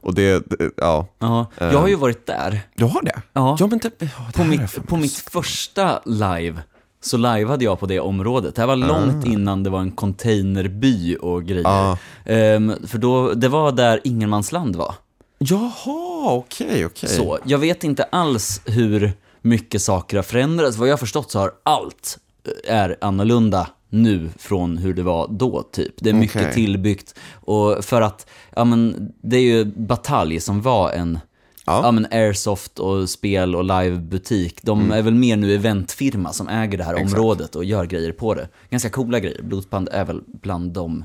och 0.00 0.14
det, 0.14 0.42
ja, 0.76 1.08
Ja, 1.18 1.46
jag 1.58 1.78
har 1.78 1.88
ju 1.88 1.94
varit 1.96 2.26
där. 2.26 2.60
du 2.76 2.84
har 2.84 3.02
det? 3.02 3.22
Ja. 3.32 3.56
ja 3.60 3.66
men 3.66 3.78
det, 3.78 3.90
ja, 3.98 4.06
det 4.26 4.32
På 4.32 4.44
mitt, 4.44 4.86
på 4.86 4.96
mitt 4.96 5.16
första 5.16 6.00
live 6.04 6.62
så 7.00 7.16
liveade 7.16 7.64
jag 7.64 7.80
på 7.80 7.86
det 7.86 8.00
området. 8.00 8.54
Det 8.54 8.62
här 8.62 8.66
var 8.66 8.76
långt 8.76 9.26
innan 9.26 9.62
det 9.62 9.70
var 9.70 9.80
en 9.80 9.90
containerby 9.92 11.16
och 11.16 11.44
grejer. 11.44 11.66
Ah. 11.66 11.98
Ehm, 12.24 12.74
för 12.86 12.98
då, 12.98 13.32
det 13.32 13.48
var 13.48 13.72
där 13.72 14.00
ingenmansland 14.04 14.76
var. 14.76 14.94
Jaha, 15.38 16.32
okej, 16.32 16.86
okej. 16.86 17.08
Så, 17.08 17.38
jag 17.44 17.58
vet 17.58 17.84
inte 17.84 18.02
alls 18.04 18.60
hur 18.64 19.12
mycket 19.42 19.82
saker 19.82 20.16
har 20.16 20.22
förändrats. 20.22 20.76
Vad 20.76 20.88
jag 20.88 20.92
har 20.92 20.98
förstått 20.98 21.30
så 21.30 21.38
har 21.38 21.52
allt 21.62 22.18
eh, 22.66 22.74
är 22.74 22.96
annorlunda 23.00 23.66
nu 23.90 24.30
från 24.38 24.78
hur 24.78 24.94
det 24.94 25.02
var 25.02 25.28
då, 25.30 25.62
typ. 25.62 25.94
Det 25.96 26.10
är 26.10 26.14
mycket 26.14 26.42
Okej. 26.42 26.54
tillbyggt. 26.54 27.14
Och 27.32 27.84
för 27.84 28.02
att, 28.02 28.26
ja 28.56 28.64
men, 28.64 29.12
det 29.22 29.36
är 29.36 29.40
ju 29.40 29.64
Batalj 29.64 30.40
som 30.40 30.62
var 30.62 30.90
en, 30.90 31.18
Ja. 31.68 31.80
ja. 31.84 31.90
men 31.90 32.06
Airsoft 32.10 32.78
och 32.78 33.08
spel 33.10 33.56
och 33.56 33.64
livebutik. 33.64 34.62
De 34.62 34.92
är 34.92 35.02
väl 35.02 35.14
mer 35.14 35.36
nu 35.36 35.54
eventfirma 35.54 36.32
som 36.32 36.48
äger 36.48 36.78
det 36.78 36.84
här 36.84 36.92
Mm. 36.92 37.02
Exakt. 37.04 37.18
området 37.20 37.56
och 37.56 37.64
gör 37.64 37.84
grejer 37.86 38.12
på 38.12 38.34
det. 38.34 38.48
Ganska 38.70 38.90
coola 38.90 39.20
grejer. 39.20 39.42
Blodsband 39.42 39.88
är 39.92 40.04
väl 40.04 40.20
bland 40.26 40.72
de 40.72 41.04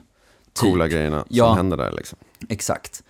typ. 0.53 0.69
Coola 0.71 0.87
grejerna 0.87 1.19
som 1.19 1.27
Ja. 1.29 1.53
händer 1.53 1.77
där 1.77 1.91
liksom. 1.91 2.17
Exakt. 2.49 3.03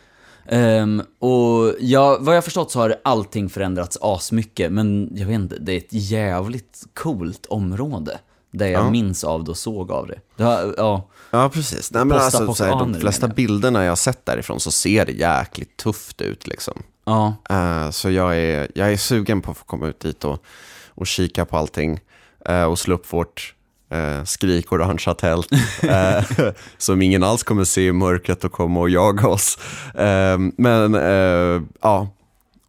Ehm, 0.45 1.01
och 1.19 1.73
jag, 1.79 2.17
vad 2.19 2.35
jag 2.37 2.43
förstått 2.43 2.71
så 2.71 2.79
har 2.79 2.95
allting 3.03 3.49
förändrats 3.49 3.97
asmycket, 4.01 4.71
men 4.71 5.09
jag 5.15 5.27
vet 5.27 5.35
inte, 5.35 5.59
det 5.59 5.71
är 5.73 5.77
ett 5.77 5.87
jävligt 5.93 6.83
coolt 6.93 7.45
område. 7.45 8.19
Det 8.51 8.69
jag 8.69 8.83
Ja. 8.85 8.89
minns 8.91 9.23
av 9.23 9.43
det 9.43 9.51
och 9.51 9.57
såg 9.57 9.91
av 9.91 10.07
det. 10.07 10.19
det 10.35 10.43
har, 10.43 10.73
ja, 10.77 11.09
Ja, 11.33 11.49
precis. 11.49 11.91
Nej, 11.91 12.05
men 12.05 12.17
alltså, 12.17 12.53
så 12.53 12.63
här, 12.63 12.71
de 12.71 12.93
flesta 12.93 13.27
bilderna 13.27 13.83
jag 13.83 13.91
har 13.91 13.95
sett 13.95 14.25
därifrån 14.25 14.59
så 14.59 14.71
ser 14.71 15.05
det 15.05 15.11
jäkligt 15.11 15.77
tufft 15.77 16.21
ut 16.21 16.47
liksom. 16.47 16.83
ja, 17.05 17.35
Eh, 17.49 17.89
så 17.89 18.09
jag 18.09 18.37
är, 18.37 18.67
jag 18.75 18.93
är 18.93 18.97
sugen 18.97 19.41
på 19.41 19.51
att 19.51 19.57
få 19.57 19.65
komma 19.65 19.87
ut 19.87 19.99
dit 19.99 20.23
och, 20.23 20.43
och 20.87 21.07
kika 21.07 21.45
på 21.45 21.57
allting 21.57 21.99
eh, 22.45 22.63
och 22.63 22.79
slå 22.79 22.95
upp 22.95 23.13
vårt 23.13 23.55
uh, 23.93 24.23
skrikorangea 24.23 25.13
tält 25.13 25.51
eh, 25.83 26.23
som 26.77 27.01
ingen 27.01 27.23
alls 27.23 27.43
kommer 27.43 27.63
se 27.63 27.87
i 27.87 27.91
mörkret 27.91 28.43
och 28.43 28.51
komma 28.51 28.79
och 28.79 28.89
jaga 28.89 29.27
oss. 29.27 29.59
Men 30.57 30.93
ja, 31.81 32.07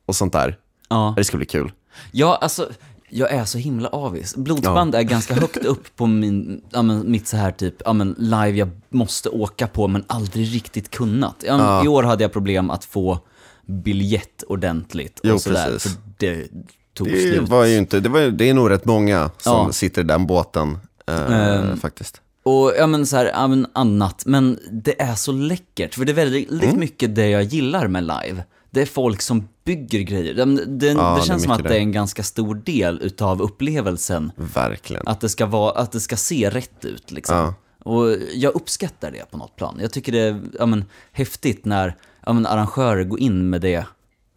och 0.06 0.16
sånt 0.16 0.32
där. 0.32 0.58
ja. 0.88 1.14
Det 1.16 1.24
ska 1.24 1.36
bli 1.36 1.46
kul. 1.46 1.72
Ja, 2.12 2.38
alltså, 2.40 2.68
jag 3.16 3.30
är 3.30 3.44
så 3.44 3.58
himla 3.58 3.88
avis. 3.88 4.36
Blodsband 4.36 4.94
är 4.94 5.02
ganska 5.02 5.34
högt 5.34 5.56
upp 5.64 5.96
på 5.96 6.06
min, 6.06 6.62
ja, 6.70 6.82
men, 6.82 7.10
mitt 7.10 7.28
så 7.28 7.36
här 7.36 7.50
typ, 7.50 7.74
ja 7.84 7.92
men 7.92 8.14
live 8.18 8.50
jag 8.50 8.70
måste 8.90 9.28
åka 9.28 9.66
på 9.66 9.88
men 9.88 10.04
aldrig 10.06 10.54
riktigt 10.54 10.90
kunnat. 10.90 11.36
Ja, 11.46 11.56
men, 11.56 11.66
Ja. 11.66 11.84
I 11.84 11.88
år 11.88 12.02
hade 12.02 12.24
jag 12.24 12.32
problem 12.32 12.70
att 12.70 12.84
få 12.84 13.18
biljett 13.66 14.42
ordentligt 14.48 15.18
och 15.18 15.26
Jo, 15.28 15.38
sådär. 15.38 15.66
precis. 15.70 15.92
För 15.92 16.00
det 16.18 16.46
tog 16.94 17.06
Det 17.08 17.20
slut. 17.20 17.48
var 17.48 17.64
ju 17.64 17.76
inte, 17.78 18.00
det, 18.00 18.08
var, 18.08 18.20
det 18.20 18.48
är 18.50 18.54
nog 18.54 18.70
rätt 18.70 18.84
många 18.84 19.30
som 19.38 19.66
Ja. 19.66 19.72
sitter 19.72 20.00
i 20.00 20.04
den 20.04 20.26
båten 20.26 20.78
eh, 21.06 21.32
Ehm, 21.32 21.76
faktiskt. 21.76 22.20
Och 22.42 22.72
ja 22.78 22.86
men 22.86 23.06
så 23.06 23.16
här, 23.16 23.26
ja 23.26 23.46
men 23.46 23.66
annat, 23.72 24.22
men 24.26 24.58
det 24.70 25.02
är 25.02 25.14
så 25.14 25.32
läckert, 25.32 25.94
för 25.94 26.04
det 26.04 26.12
är 26.12 26.14
väldigt 26.14 26.50
Mm. 26.62 26.78
mycket 26.80 27.14
det 27.14 27.28
jag 27.28 27.42
gillar 27.42 27.88
med 27.88 28.02
live. 28.02 28.44
Det 28.70 28.82
är 28.82 28.86
folk 28.86 29.22
som 29.22 29.48
bygger 29.64 30.00
grejer. 30.00 30.34
Ja, 30.34 30.46
men 30.46 30.56
Det, 30.56 30.94
det, 30.94 31.14
det 31.16 31.22
känns 31.26 31.42
som 31.42 31.52
att 31.52 31.62
det 31.62 31.68
är 31.68 31.72
det. 31.72 31.78
en 31.78 31.92
ganska 31.92 32.22
stor 32.22 32.54
del 32.54 33.00
utav 33.02 33.42
upplevelsen. 33.42 34.32
Verkligen. 34.36 35.02
Att 35.06 35.20
det 35.20 35.28
ska, 35.28 35.46
vara, 35.46 35.72
att 35.72 35.92
det 35.92 36.00
ska 36.00 36.16
se 36.16 36.50
rätt 36.50 36.84
ut 36.84 37.10
liksom. 37.10 37.36
Ja. 37.36 37.54
Och 37.84 38.16
jag 38.34 38.54
uppskattar 38.54 39.10
det 39.10 39.30
på 39.30 39.36
något 39.36 39.56
plan. 39.56 39.78
Jag 39.80 39.92
tycker 39.92 40.12
det 40.12 40.18
är 40.20 40.40
ja, 40.58 40.66
men, 40.66 40.84
häftigt 41.12 41.64
när 41.64 41.96
ja, 42.26 42.32
men, 42.32 42.46
arrangörer 42.46 43.04
går 43.04 43.20
in 43.20 43.50
med 43.50 43.60
det 43.60 43.84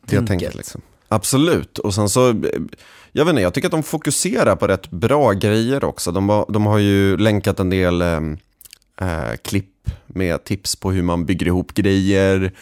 Det 0.06 0.16
jag 0.16 0.28
tänker 0.28 0.52
liksom. 0.56 0.82
Absolut, 1.10 1.78
och 1.78 1.94
sen 1.94 2.10
så, 2.10 2.20
jag 3.12 3.26
vet 3.26 3.30
inte, 3.30 3.42
jag 3.42 3.54
tycker 3.54 3.68
att 3.68 3.72
de 3.72 3.84
fokuserar 3.84 4.56
på 4.56 4.68
rätt 4.68 4.92
bra 4.92 5.32
grejer 5.32 5.84
också. 5.84 6.12
De, 6.12 6.30
har- 6.30 6.46
de 6.50 6.66
har 6.66 6.78
ju 6.78 7.18
länkat 7.18 7.60
en 7.60 7.70
del 7.70 8.02
eh, 8.02 8.20
eh, 9.02 9.36
klipp 9.44 9.90
med 10.08 10.44
tips 10.44 10.76
på 10.76 10.92
hur 10.92 11.04
man 11.04 11.26
bygger 11.26 11.46
ihop 11.46 11.74
grejer 11.74 12.54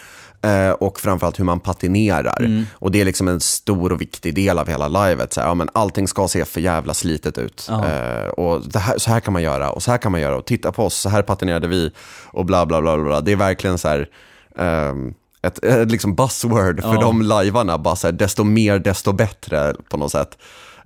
eh, 0.45 0.71
och 0.71 0.99
framförallt 0.99 1.39
hur 1.39 1.43
man 1.45 1.59
patinerar. 1.59 2.65
Och 2.73 2.91
det 2.91 3.01
är 3.01 3.05
liksom 3.05 3.27
en 3.27 3.39
stor 3.39 3.91
och 3.91 4.01
viktig 4.01 4.35
del 4.35 4.59
av 4.59 4.67
hela 4.67 4.87
livet. 4.87 5.33
Så 5.33 5.41
här, 5.41 5.47
ja, 5.47 5.53
men 5.53 5.69
allting 5.73 6.07
ska 6.07 6.27
se 6.27 6.45
för 6.45 6.61
jävla 6.61 6.93
slitet 6.93 7.37
ut. 7.37 7.69
Eh, 7.69 8.27
och 8.29 8.61
här, 8.75 8.97
så 8.97 9.09
här 9.11 9.19
kan 9.19 9.33
man 9.33 9.41
göra 9.43 9.71
och 9.71 9.83
så 9.83 9.91
här 9.91 9.97
kan 9.97 10.11
man 10.11 10.21
göra 10.21 10.37
och 10.37 10.45
titta 10.45 10.71
på 10.71 10.85
oss, 10.85 10.95
så 10.95 11.09
här 11.09 11.21
patinerade 11.21 11.67
vi 11.67 11.91
och 12.25 12.45
bla 12.45 12.65
bla 12.65 12.81
bla. 12.81 12.97
bla. 12.97 13.21
Det 13.21 13.31
är 13.31 13.35
verkligen 13.35 13.77
så 13.77 13.87
här, 13.87 14.09
ehm, 14.57 15.13
ett, 15.41 15.63
ett 15.65 15.91
liksom 15.91 16.15
buzzword 16.15 16.81
för 16.81 16.93
Ja. 16.93 17.01
de 17.01 17.21
lajvarna, 17.21 17.77
bara 17.77 17.95
så 17.95 18.07
här, 18.07 18.11
desto 18.11 18.43
mer 18.43 18.79
desto 18.79 19.11
bättre 19.13 19.75
på 19.89 19.97
något 19.97 20.11
sätt. 20.11 20.37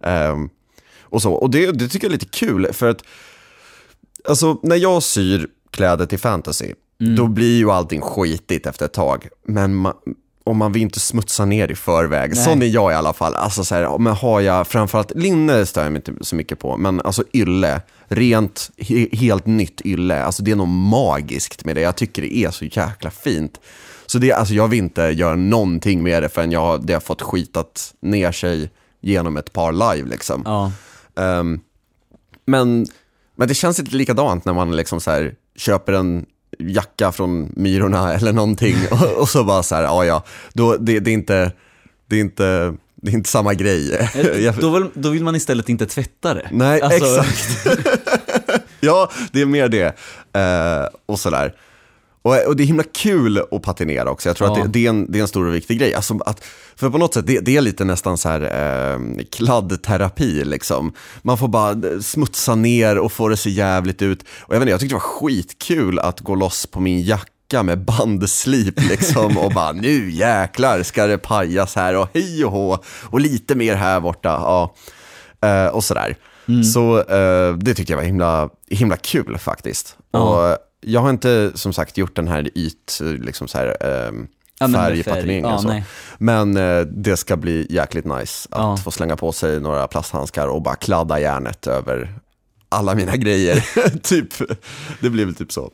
Ehm, 0.04 0.50
och 1.01 1.22
så. 1.22 1.34
och 1.34 1.50
det, 1.50 1.72
det 1.72 1.88
tycker 1.88 2.08
jag 2.08 2.10
är 2.10 2.20
lite 2.20 2.25
kul, 2.39 2.74
för 2.74 2.89
att 2.89 3.04
alltså, 4.30 4.58
när 4.63 4.75
jag 4.75 5.04
syr 5.04 5.48
kläder 5.72 6.06
till 6.06 6.20
fantasy, 6.20 6.74
Mm. 7.01 7.15
då 7.15 7.27
blir 7.27 7.58
ju 7.58 7.72
allting 7.72 8.01
skitigt 8.01 8.65
efter 8.65 8.86
ett 8.86 8.94
tag. 8.94 9.27
Men 9.46 9.75
man, 9.75 9.94
och 10.44 10.56
man 10.56 10.72
vill 10.72 10.82
inte 10.82 11.00
smutsa 11.00 11.46
ner 11.46 11.72
i 11.72 11.75
förväg. 11.75 12.29
Nej. 12.36 12.44
Sån 12.46 12.62
är 12.62 12.65
jag 12.68 12.91
i 12.91 12.96
alla 12.96 13.13
fall. 13.13 13.36
Alltså 13.36 13.63
så 13.63 13.75
här, 13.75 13.98
men 13.98 14.13
har 14.13 14.39
jag 14.39 14.68
framförallt, 14.68 15.12
linne 15.15 15.65
stör 15.65 15.84
jag 15.84 15.91
mig 15.91 16.03
inte 16.08 16.25
så 16.25 16.36
mycket 16.36 16.60
på, 16.60 16.77
men 16.77 17.01
alltså 17.01 17.24
ylle, 17.34 17.82
rent, 18.08 18.72
he, 18.77 19.08
helt 19.12 19.46
nytt 19.46 19.82
ylle, 19.86 20.24
alltså 20.24 20.44
det 20.44 20.51
är 20.51 20.56
något 20.56 20.89
magiskt 20.91 21.65
med 21.65 21.75
det. 21.75 21.82
Jag 21.82 21.96
tycker 21.96 22.22
det 22.22 22.36
är 22.36 22.51
så 22.51 22.65
jäkla 22.65 23.12
fint. 23.12 23.60
Så 24.06 24.18
det, 24.18 24.32
alltså 24.32 24.53
jag 24.53 24.68
vill 24.68 24.79
inte 24.79 25.01
göra 25.01 25.36
någonting 25.36 26.03
med 26.03 26.24
det 26.24 26.29
förrän 26.29 26.51
jag, 26.51 26.86
det 26.86 26.94
har 26.94 27.00
fått 27.00 27.22
skitat 27.22 27.94
ner 28.01 28.32
sig 28.32 28.70
genom 29.01 29.38
ett 29.38 29.53
par 29.53 29.72
live 29.72 30.10
liksom. 30.10 30.41
Ja. 30.46 30.72
Ehm, 31.24 31.60
men, 32.46 32.88
men 33.36 33.47
det 33.47 33.54
känns 33.54 33.80
inte 33.80 33.95
likadant 33.95 34.45
när 34.45 34.54
man 34.54 34.76
liksom 34.76 35.02
så 35.02 35.12
här, 35.12 35.36
köper 35.56 35.93
en 35.93 36.26
jacka 36.60 37.12
från 37.12 37.54
Myrorna 37.56 38.14
eller 38.18 38.34
någonting 38.34 38.76
och, 38.92 39.12
och 39.22 39.30
så 39.30 39.44
bara 39.44 39.64
så 39.64 39.76
här, 39.76 39.84
ja 39.84 40.06
ja, 40.06 40.24
då, 40.54 40.78
det, 40.78 41.00
det, 41.00 41.12
är 41.12 41.14
inte, 41.14 41.52
det, 42.08 42.16
är 42.16 42.20
inte, 42.22 42.74
det 42.96 43.12
är 43.12 43.14
inte 43.16 43.30
samma 43.30 43.54
grej. 43.54 44.10
Jag- 44.44 44.56
Då, 44.60 44.70
vill, 44.70 44.90
då 44.94 45.10
vill 45.10 45.24
man 45.24 45.36
istället 45.36 45.70
inte 45.70 45.86
tvätta 45.86 46.34
det. 46.34 46.48
Nej, 46.52 46.82
Alltså, 46.82 47.20
exakt. 47.20 47.68
ja, 48.80 49.12
det 49.32 49.42
är 49.42 49.46
mer 49.46 49.70
det. 49.70 49.86
Eh, 50.40 50.88
och 51.06 51.20
sådär. 51.20 51.54
Och, 52.21 52.47
och 52.47 52.55
det 52.55 52.63
är 52.63 52.65
himla 52.65 52.84
kul 52.84 53.41
att 53.51 53.62
patinera 53.62 54.10
också. 54.12 54.29
Jag 54.29 54.36
tror 54.36 54.49
Ja. 54.49 54.58
att 54.58 54.63
det, 54.63 54.79
det, 54.79 54.86
är 54.86 54.89
en, 54.89 55.12
det 55.12 55.17
är 55.17 55.21
en 55.21 55.27
stor 55.27 55.47
och 55.47 55.55
viktig 55.55 55.79
grej. 55.79 55.93
Alltså 55.93 56.17
att, 56.25 56.43
för 56.75 56.89
på 56.89 56.97
något 56.97 57.13
sätt, 57.13 57.27
det, 57.27 57.39
det 57.39 57.58
är 57.58 57.62
lite 57.62 57.86
nästan 57.86 58.17
så 58.17 58.29
här 58.29 58.41
eh, 58.41 59.23
kladdterapi 59.32 60.43
liksom. 60.45 60.93
Man 61.21 61.38
får 61.38 61.47
bara 61.47 61.75
smutsa 62.01 62.55
ner 62.55 62.97
och 62.97 63.12
få 63.12 63.27
det 63.27 63.38
se 63.38 63.49
jävligt 63.49 64.01
ut. 64.01 64.23
Och 64.41 64.55
jag 64.55 64.60
vet 64.60 64.62
inte, 64.62 64.71
jag 64.71 64.79
tyckte 64.79 64.95
det 64.95 64.99
var 64.99 65.29
skitkul 65.29 65.99
att 65.99 66.19
gå 66.19 66.36
loss 66.36 66.65
på 66.65 66.79
min 66.79 67.01
jacka 67.01 67.63
med 67.63 67.86
bandslip 67.86 68.82
liksom 68.89 69.38
och 69.38 69.51
bara 69.53 69.71
nu 69.71 70.12
jäklar 70.12 70.84
ska 70.84 71.08
det 71.08 71.17
pajas 71.17 71.75
här 71.75 71.95
och 71.95 72.08
hej 72.13 72.45
och 72.45 72.51
hå 72.51 72.77
och 73.03 73.19
lite 73.19 73.55
mer 73.55 73.75
här 73.75 73.99
borta. 73.99 74.29
Ja. 74.29 74.75
Eh, 75.49 75.67
och 75.67 75.84
sådär. 75.84 76.15
Så 76.73 76.97
eh, 76.99 77.53
det 77.58 77.73
tyckte 77.73 77.93
jag 77.93 77.97
var 77.97 78.03
himla, 78.05 78.49
himla 78.69 78.97
kul 78.97 79.38
faktiskt. 79.38 79.97
Ja. 80.12 80.19
Och 80.51 80.58
jag 80.82 81.02
har 81.02 81.10
inte 81.10 81.52
som 81.56 81.74
sagt 81.74 81.98
gjort 81.98 82.15
den 82.15 82.28
här 82.28 82.50
yt, 82.58 83.00
liksom 83.02 83.48
så 83.48 83.58
här, 83.58 83.68
eh, 83.82 84.12
Ja, 84.62 84.68
färgpatinering 84.68 85.44
färg. 85.44 85.54
Ja, 85.54 85.62
nej. 85.68 85.86
Men 86.18 86.58
eh, 86.58 86.80
det 86.82 87.18
ska 87.18 87.38
bli 87.38 87.68
jäkligt 87.70 88.06
nice 88.06 88.48
att 88.52 88.60
Ja. 88.62 88.78
få 88.78 88.92
slänga 88.92 89.15
på 89.15 89.32
sig 89.32 89.60
några 89.60 89.88
plasthandskar 89.88 90.48
och 90.48 90.62
bara 90.62 90.76
kladda 90.76 91.20
järnet 91.20 91.68
över 91.68 92.20
alla 92.70 92.96
mina 92.96 93.15
grejer. 93.15 93.65
typ, 94.04 94.28
det 95.02 95.10
blir 95.10 95.26
väl 95.26 95.36
typ 95.36 95.52
så. 95.52 95.72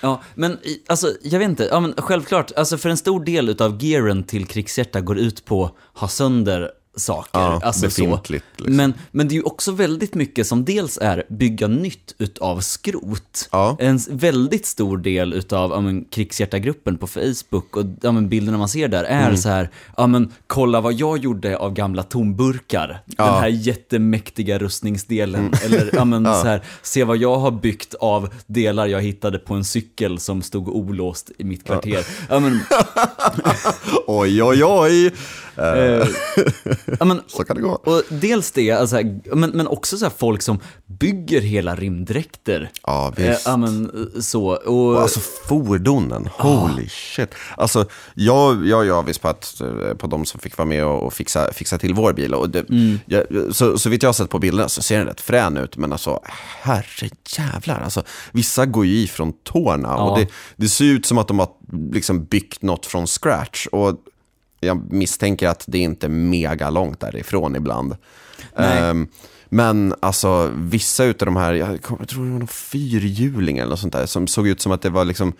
Ja, 0.00 0.22
men 0.34 0.58
alltså, 0.86 1.12
jag 1.22 1.38
vet 1.38 1.48
inte, 1.48 1.68
ja, 1.70 1.80
men 1.80 1.94
självklart, 1.98 2.52
alltså 2.56 2.78
för 2.78 2.88
en 2.88 2.96
stor 2.96 3.24
del 3.24 3.48
utav 3.48 3.82
gearen 3.84 4.24
till 4.24 4.46
krigshjärta 4.46 5.00
går 5.00 5.18
ut 5.18 5.44
på 5.44 5.64
att 5.64 6.00
ha 6.00 6.08
sönder 6.08 6.70
saker. 6.96 7.40
Ja, 7.40 7.60
alltså 7.62 7.86
befintligt, 7.86 8.44
så. 8.56 8.64
liksom. 8.64 8.76
Men, 8.76 8.94
men 9.10 9.28
det 9.28 9.32
är 9.32 9.36
ju 9.36 9.42
också 9.42 9.72
väldigt 9.72 10.14
mycket 10.14 10.46
som 10.46 10.64
dels 10.64 10.98
är 11.02 11.24
bygga 11.28 11.68
nytt 11.68 12.14
utav 12.18 12.60
skrot. 12.60 13.48
Ja. 13.52 13.76
En 13.80 14.00
väldigt 14.10 14.66
stor 14.66 14.98
del 14.98 15.32
utav 15.32 15.70
ja, 15.70 15.80
men, 15.80 16.04
krigshjärta-gruppen 16.04 16.98
på 16.98 17.06
Facebook 17.06 17.76
och 17.76 17.84
ja, 18.02 18.12
men, 18.12 18.28
bilderna 18.28 18.58
man 18.58 18.68
ser 18.68 18.88
där 18.88 19.04
är 19.04 19.24
Mm. 19.24 19.36
så 19.36 19.48
här, 19.48 19.70
ja 19.96 20.06
men 20.06 20.32
kolla 20.46 20.80
vad 20.80 20.92
jag 20.92 21.18
gjorde 21.18 21.56
av 21.56 21.72
gamla 21.72 22.02
tomburkar. 22.02 23.02
Den 23.06 23.26
här 23.26 23.48
jättemäktiga 23.48 24.58
rustningsdelen. 24.58 25.52
Eller 25.64 25.90
ja 25.92 26.04
men 26.04 26.24
så 26.42 26.44
här, 26.44 26.62
se 26.82 27.04
vad 27.04 27.16
jag 27.16 27.36
har 27.36 27.50
byggt 27.50 27.94
av 27.94 28.28
delar 28.46 28.86
jag 28.86 29.00
hittade 29.02 29.38
på 29.38 29.54
en 29.54 29.64
cykel 29.64 30.18
som 30.18 30.42
stod 30.42 30.68
olåst 30.68 31.30
i 31.38 31.44
mitt 31.44 31.64
kvarter. 31.64 32.06
Ja, 32.28 32.40
men, 32.40 32.60
Oj, 34.06 34.42
oj, 34.42 34.64
oj. 34.64 35.12
Eh, 35.58 35.64
eh, 35.64 36.06
ja, 37.00 37.04
men, 37.04 37.20
så 37.26 37.44
kan 37.44 37.56
det 37.56 37.62
gå. 37.62 37.70
och 37.70 38.02
dels 38.08 38.52
det, 38.52 38.70
alltså, 38.70 38.96
men, 39.32 39.50
men 39.50 39.66
också 39.66 39.98
så 39.98 40.04
här 40.04 40.12
folk 40.18 40.42
som 40.42 40.60
bygger 40.86 41.40
hela 41.40 41.74
rymddräkter. 41.76 42.70
Ja, 42.82 43.12
Eh, 43.16 43.30
visst. 43.30 43.46
Ja, 43.46 43.56
men 43.56 43.84
eh, 44.14 44.20
så. 44.20 44.46
Och, 44.46 44.88
Och 44.94 45.00
alltså 45.02 45.20
fordonen, 45.48 46.28
holy 46.38 46.88
shit. 46.88 47.28
Alltså, 47.56 47.86
jag, 48.14 48.66
jag 48.66 48.84
ju 48.84 48.92
avis 48.92 49.18
på, 49.18 49.28
att, 49.28 49.60
eh, 49.60 49.94
på 49.94 50.06
de 50.06 50.24
som 50.26 50.40
fick 50.40 50.58
vara 50.58 50.66
med 50.68 50.84
och, 50.84 51.02
och 51.02 51.12
fixa, 51.12 51.52
fixa 51.52 51.78
till 51.78 51.94
vår 51.94 52.12
bil. 52.12 52.34
Och 52.34 52.50
det, 52.50 52.64
jag, 53.06 53.24
så, 53.54 53.78
så 53.78 53.88
vitt 53.90 54.02
jag 54.02 54.08
har 54.08 54.14
sett 54.14 54.30
på 54.30 54.38
bilderna 54.38 54.68
så 54.68 54.82
ser 54.82 54.98
den 54.98 55.06
rätt 55.06 55.20
frän 55.20 55.56
ut, 55.56 55.76
men 55.76 55.92
alltså 55.92 56.20
herre 56.62 57.08
jävlar. 57.38 57.80
Alltså, 57.80 58.02
vissa 58.32 58.66
går 58.66 58.86
ju 58.86 58.96
i 58.96 59.06
från 59.06 59.32
tårna 59.32 59.96
och 59.96 60.18
Ja. 60.18 60.24
det, 60.24 60.28
det 60.56 60.68
ser 60.68 60.84
ut 60.84 61.06
som 61.06 61.18
att 61.18 61.28
de 61.28 61.38
har 61.38 61.48
liksom 61.92 62.24
byggt 62.24 62.62
något 62.62 62.86
från 62.86 63.06
scratch. 63.06 63.66
Och 63.66 63.96
jag 64.64 64.92
misstänker 64.92 65.48
att 65.48 65.64
det 65.66 65.78
inte 65.78 66.06
är 66.06 66.10
mega 66.10 66.70
långt 66.70 67.00
därifrån 67.00 67.56
ibland. 67.56 67.96
Ehm, 68.56 69.08
men 69.48 69.94
alltså 70.00 70.50
vissa 70.54 71.04
utav 71.04 71.26
de 71.26 71.36
här, 71.36 71.52
jag, 71.54 71.82
tror 71.82 71.98
det 72.06 72.16
var 72.16 72.38
någon 72.38 72.46
fyrhjuling 72.48 73.58
eller 73.58 73.70
något 73.70 73.80
sånt 73.80 73.92
där, 73.92 74.06
som 74.06 74.26
såg 74.26 74.48
ut 74.48 74.60
som 74.60 74.72
att 74.72 74.82
det 74.82 74.90
var 74.90 75.04
liksom, 75.04 75.32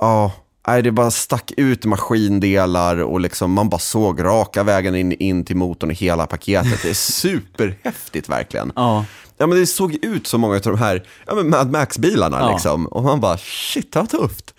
ja, 0.00 0.32
nej, 0.66 0.82
det 0.82 0.92
bara 0.92 1.10
stack 1.10 1.52
ut 1.56 1.84
maskindelar 1.84 2.96
och 2.96 3.20
liksom 3.20 3.52
man 3.52 3.68
bara 3.68 3.78
såg 3.78 4.24
raka 4.24 4.62
vägen 4.62 4.94
in, 4.94 5.12
in 5.12 5.44
till 5.44 5.56
motorn 5.56 5.90
och 5.90 5.96
hela 5.96 6.26
paketet. 6.26 6.82
Det 6.82 6.90
är 6.90 6.94
superhäftigt 7.52 8.28
verkligen. 8.28 8.72
ja. 8.76 9.04
Ja 9.38 9.46
men 9.46 9.58
det 9.58 9.66
såg 9.66 9.94
ut 10.04 10.26
som 10.26 10.40
många 10.40 10.54
av 10.54 10.60
de 10.60 10.78
här 10.78 11.06
ja, 11.26 11.34
men 11.34 11.50
Mad 11.50 11.70
Max-bilarna 11.70 12.38
Ja. 12.40 12.52
liksom. 12.52 12.86
Och 12.86 13.02
man 13.02 13.20
bara, 13.20 13.38
shit 13.38 13.96
vad 13.96 14.08
tufft. 14.10 14.54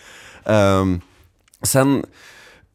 Ehm, 0.46 1.02
sen, 1.62 2.06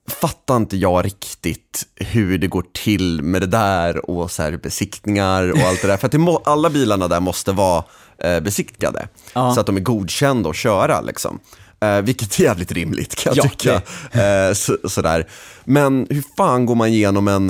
fattar 0.09 0.57
inte 0.57 0.77
jag 0.77 1.05
riktigt 1.05 1.87
hur 1.97 2.39
det 2.39 2.47
går 2.47 2.65
till 2.73 3.23
med 3.23 3.43
det 3.43 3.47
där 3.47 4.11
och 4.11 4.31
så 4.31 4.43
här 4.43 4.57
besiktningar 4.57 5.53
och 5.53 5.59
allt 5.59 5.83
det 5.83 5.89
där. 5.89 5.97
För 5.97 6.07
att 6.07 6.13
må, 6.13 6.37
alla 6.45 6.71
bilarna 6.71 7.09
där 7.09 7.21
måste 7.21 7.53
vara 7.53 7.85
eh, 8.19 8.41
besiktigade. 8.41 9.09
Ja. 9.33 9.55
Så 9.55 9.61
att 9.61 9.67
de 9.67 9.77
är 9.77 9.81
godkända 9.81 10.51
att 10.51 10.57
köra 10.57 11.01
liksom. 11.01 11.41
Eh, 11.81 12.01
vilket 12.01 12.41
är 12.41 12.45
jävligt 12.45 12.73
rimligt 12.73 13.15
kan 13.15 13.35
jag 13.35 13.45
Ja, 13.47 13.51
tycka. 13.51 13.83
Eh, 14.23 14.53
så, 14.53 14.77
sådär. 14.89 15.29
Men 15.65 16.07
hur 16.11 16.25
fan 16.37 16.67
går 16.67 16.75
man 16.75 16.89
igenom 16.89 17.29
en 17.29 17.49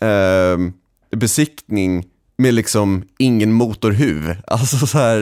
eh, 0.00 0.72
besiktning 1.18 2.04
med 2.38 2.54
liksom 2.54 3.04
ingen 3.18 3.52
motorhuv? 3.52 4.36
Alltså 4.46 4.86
så 4.86 4.98
här, 4.98 5.20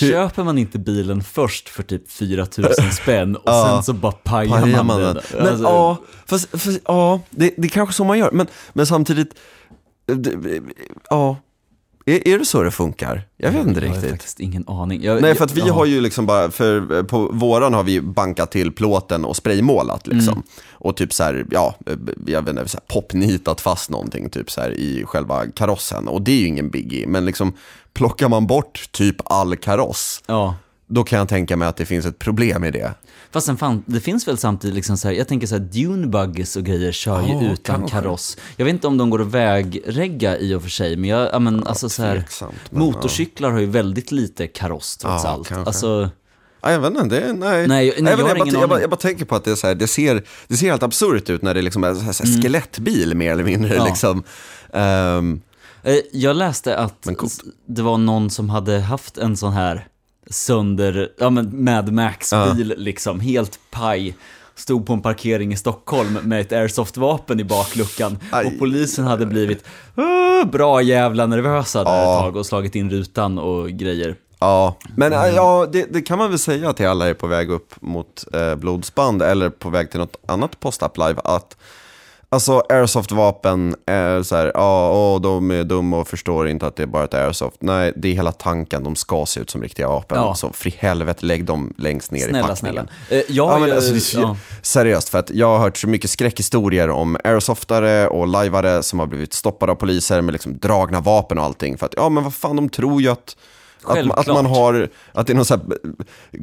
hur, 0.00 0.10
Köper 0.10 0.44
man 0.44 0.58
inte 0.58 0.78
bilen 0.78 1.22
först 1.22 1.68
för 1.68 1.82
typ 1.82 2.10
4000 2.12 2.92
spänn 2.92 3.36
och 3.36 3.42
Ja, 3.46 3.72
sen 3.74 3.82
så 3.82 3.92
bara 3.92 4.12
pajar 4.12 4.50
pajar 4.50 4.66
man, 4.76 4.86
man 4.86 5.00
den? 5.00 5.18
Men 5.32 5.46
Alltså, 5.46 5.64
ja, 5.64 5.96
fast, 6.26 6.48
fast, 6.50 6.80
ja 6.84 7.20
det, 7.30 7.54
det 7.56 7.66
är 7.66 7.68
kanske 7.68 7.94
så 7.94 8.04
man 8.04 8.18
gör. 8.18 8.30
Men, 8.30 8.46
men 8.72 8.86
samtidigt, 8.86 9.34
ja, 11.10 11.36
är, 12.06 12.28
är 12.28 12.38
det 12.38 12.44
så 12.44 12.62
det 12.62 12.70
funkar? 12.70 13.22
Jag 13.36 13.50
vet 13.50 13.66
inte 13.66 13.80
Jag 13.80 13.88
har 13.88 13.94
riktigt. 13.94 14.10
faktiskt 14.10 14.40
ingen 14.40 14.64
aning. 14.68 15.02
Jag, 15.02 15.22
Nej, 15.22 15.34
för 15.34 15.44
att 15.44 15.54
vi 15.54 15.60
ja. 15.60 15.74
har 15.74 15.84
ju 15.84 16.00
liksom 16.00 16.26
bara, 16.26 16.50
för 16.50 16.96
eh, 16.96 17.02
på 17.02 17.28
våran 17.32 17.74
har 17.74 17.82
vi 17.82 18.00
bankat 18.00 18.50
till 18.50 18.72
plåten 18.72 19.24
och 19.24 19.36
spraymålat 19.36 20.06
liksom. 20.06 20.32
Mm. 20.32 20.42
Och 20.72 20.96
typ 20.96 21.12
så 21.12 21.24
här, 21.24 21.46
ja, 21.50 21.74
eh, 21.86 21.92
jag 22.26 22.42
vet 22.42 22.50
inte, 22.50 22.68
så 22.68 22.78
här, 22.78 23.00
popnitat 23.00 23.60
fast 23.60 23.90
någonting 23.90 24.30
typ 24.30 24.50
så 24.50 24.60
här 24.60 24.70
i 24.70 25.04
själva 25.06 25.46
karossen. 25.46 26.08
Och 26.08 26.22
det 26.22 26.32
är 26.32 26.38
ju 26.38 26.46
ingen 26.46 26.70
biggie, 26.70 27.06
men 27.06 27.24
liksom 27.24 27.52
plockar 27.92 28.28
man 28.28 28.46
bort 28.46 28.88
typ 28.92 29.16
all 29.24 29.56
kaross, 29.56 30.22
Ja. 30.26 30.54
Då 30.88 31.04
kan 31.04 31.18
jag 31.18 31.28
tänka 31.28 31.56
mig 31.56 31.68
att 31.68 31.76
det 31.76 31.86
finns 31.86 32.06
ett 32.06 32.18
problem 32.18 32.64
i 32.64 32.70
det. 32.70 32.94
Fast 33.30 33.46
sen 33.46 33.56
fan, 33.56 33.82
det 33.86 34.00
finns 34.00 34.28
väl 34.28 34.38
samtidigt 34.38 34.74
liksom 34.76 34.96
så 34.96 35.08
här, 35.08 35.14
jag 35.14 35.28
tänker 35.28 35.46
så 35.46 35.54
här, 35.54 35.62
dune 35.62 36.06
buggies 36.06 36.56
och 36.56 36.64
grejer 36.64 36.92
kör 36.92 37.22
ju 37.22 37.32
Ja, 37.32 37.42
utan 37.52 37.56
kanske. 37.80 37.90
kaross. 37.96 38.36
Jag 38.56 38.64
vet 38.64 38.72
inte 38.74 38.86
om 38.86 38.96
de 38.98 39.10
går 39.10 39.20
att 39.22 39.26
vägregga 39.26 40.38
i 40.38 40.54
och 40.54 40.62
för 40.62 40.70
sig, 40.70 40.96
men 40.96 41.10
jag, 41.10 41.28
ja 41.32 41.38
men 41.38 41.66
alltså 41.66 41.88
så 41.88 42.02
här, 42.02 42.24
men 42.70 42.80
motorcyklar 42.82 43.50
har 43.50 43.58
ju 43.60 43.66
väldigt 43.66 44.12
lite 44.12 44.46
kaross 44.46 44.96
trots 44.96 45.24
Ja, 45.24 45.30
allt. 45.30 45.48
kanske. 45.48 45.66
Alltså, 45.68 46.10
Ja, 46.62 46.72
jag 46.72 46.80
vet 46.80 47.02
inte, 47.02 47.20
det, 47.20 47.32
nej. 47.32 47.66
Nej, 47.68 47.68
nej, 47.68 47.86
jag 47.86 47.98
ingen 47.98 48.38
bara, 48.38 48.60
jag, 48.60 48.68
bara, 48.68 48.80
jag 48.80 48.90
bara 48.90 48.96
tänker 48.96 49.24
på 49.24 49.36
att 49.36 49.44
det, 49.44 49.56
så 49.56 49.66
här, 49.66 49.74
det, 49.74 49.86
ser, 49.86 50.22
det 50.48 50.56
ser 50.56 50.66
helt 50.70 50.82
absurt 50.82 51.30
ut 51.30 51.42
när 51.42 51.54
det 51.54 51.62
liksom 51.62 51.84
är 51.84 51.94
så 51.94 52.00
här, 52.00 52.12
så 52.12 52.24
här 52.24 52.42
skelettbil 52.42 53.14
mer 53.14 53.32
eller 53.32 53.44
mindre. 53.44 53.70
Mm. 53.70 53.78
Ja. 53.78 53.84
Liksom. 53.86 54.22
Eh, 55.82 55.96
Jag 56.12 56.36
läste 56.36 56.76
att 56.78 57.08
det 57.68 57.82
var 57.82 57.98
någon 57.98 58.30
som 58.30 58.50
hade 58.50 58.78
haft 58.80 59.18
en 59.18 59.36
sån 59.36 59.52
här 59.52 59.86
sönder, 60.30 61.12
ja 61.18 61.30
men 61.30 61.64
Mad 61.64 61.92
Max-bil 61.92 62.74
liksom, 62.76 63.20
helt 63.20 63.58
paj. 63.70 64.16
Stod 64.54 64.86
på 64.86 64.92
en 64.92 65.02
parkering 65.02 65.52
i 65.52 65.56
Stockholm 65.56 66.18
med 66.22 66.40
ett 66.40 66.52
airsoft-vapen 66.52 67.40
i 67.40 67.44
bakluckan 67.44 68.18
Aj. 68.32 68.46
och 68.46 68.58
polisen 68.58 69.04
hade 69.04 69.26
blivit 69.26 69.64
"Åh, 69.96 70.50
bra 70.50 70.82
jävla 70.82 71.26
nervösa 71.26 71.84
där 71.84 71.90
Ja. 71.90 72.16
ett 72.16 72.22
tag 72.22 72.36
och 72.36 72.46
slagit 72.46 72.74
in 72.74 72.90
rutan 72.90 73.38
och 73.38 73.68
grejer. 73.70 74.16
Ja, 74.38 74.76
men 74.96 75.12
Mm. 75.12 75.34
ja, 75.34 75.66
det, 75.72 75.86
det 75.92 76.02
kan 76.02 76.18
man 76.18 76.30
väl 76.30 76.38
säga 76.38 76.72
till 76.72 76.86
alla 76.86 77.08
är 77.08 77.14
på 77.14 77.26
väg 77.26 77.50
upp 77.50 77.74
mot 77.80 78.24
eh, 78.32 78.54
blodsband 78.54 79.22
eller 79.22 79.50
på 79.50 79.70
väg 79.70 79.90
till 79.90 80.00
något 80.00 80.16
annat 80.28 80.60
post-up 80.60 80.96
live 80.98 81.20
att 81.24 81.56
Alltså 82.28 82.62
airsoft-vapen 82.68 83.74
är 83.86 84.22
så 84.22 84.36
här, 84.36 84.52
ja, 84.54 84.90
åh, 84.92 85.20
de 85.20 85.50
är 85.50 85.64
dumma 85.64 85.98
och 85.98 86.08
förstår 86.08 86.48
inte 86.48 86.66
att 86.66 86.76
det 86.76 86.82
är 86.82 86.86
bara 86.86 87.04
ett 87.04 87.14
airsoft. 87.14 87.56
Nej, 87.60 87.92
det 87.96 88.08
är 88.08 88.12
hela 88.12 88.32
tanken, 88.32 88.84
de 88.84 88.96
ska 88.96 89.26
se 89.26 89.40
ut 89.40 89.50
som 89.50 89.62
riktiga 89.62 89.88
vapen. 89.88 90.18
Ja. 90.18 90.34
Så 90.34 90.52
för 90.52 90.68
i 90.68 90.74
helvete, 90.78 91.26
lägg 91.26 91.44
dem 91.44 91.74
längst 91.78 92.10
ner 92.10 92.26
i 92.26 92.30
Snälla, 92.30 92.46
packningen. 92.48 92.88
snälla. 93.08 93.22
Eh, 93.22 93.32
Jag 93.34 93.52
Ja, 93.54 93.58
men 93.58 93.72
alltså, 93.72 93.92
det 93.92 94.20
ja. 94.22 94.36
Seriöst, 94.62 95.08
för 95.08 95.18
att 95.18 95.30
jag 95.30 95.46
har 95.46 95.58
hört 95.58 95.76
så 95.76 95.88
mycket 95.88 96.10
skräckhistorier 96.10 96.90
om 96.90 97.16
airsoftare 97.24 98.08
och 98.08 98.26
lajvare 98.26 98.82
som 98.82 98.98
har 98.98 99.06
blivit 99.06 99.32
stoppade 99.32 99.72
av 99.72 99.76
poliser 99.76 100.20
med 100.20 100.32
liksom 100.32 100.58
dragna 100.58 101.00
vapen 101.00 101.38
och 101.38 101.44
allting. 101.44 101.78
För 101.78 101.86
att, 101.86 101.94
ja 101.96 102.08
men 102.08 102.24
vad 102.24 102.34
fan, 102.34 102.56
de 102.56 102.68
tror 102.68 103.02
ju 103.02 103.08
att, 103.08 103.36
att, 103.90 104.18
att 104.18 104.26
man 104.26 104.46
har, 104.46 104.88
att 105.12 105.26
det 105.26 105.32
är 105.32 105.34
någon 105.34 105.44
så 105.44 105.60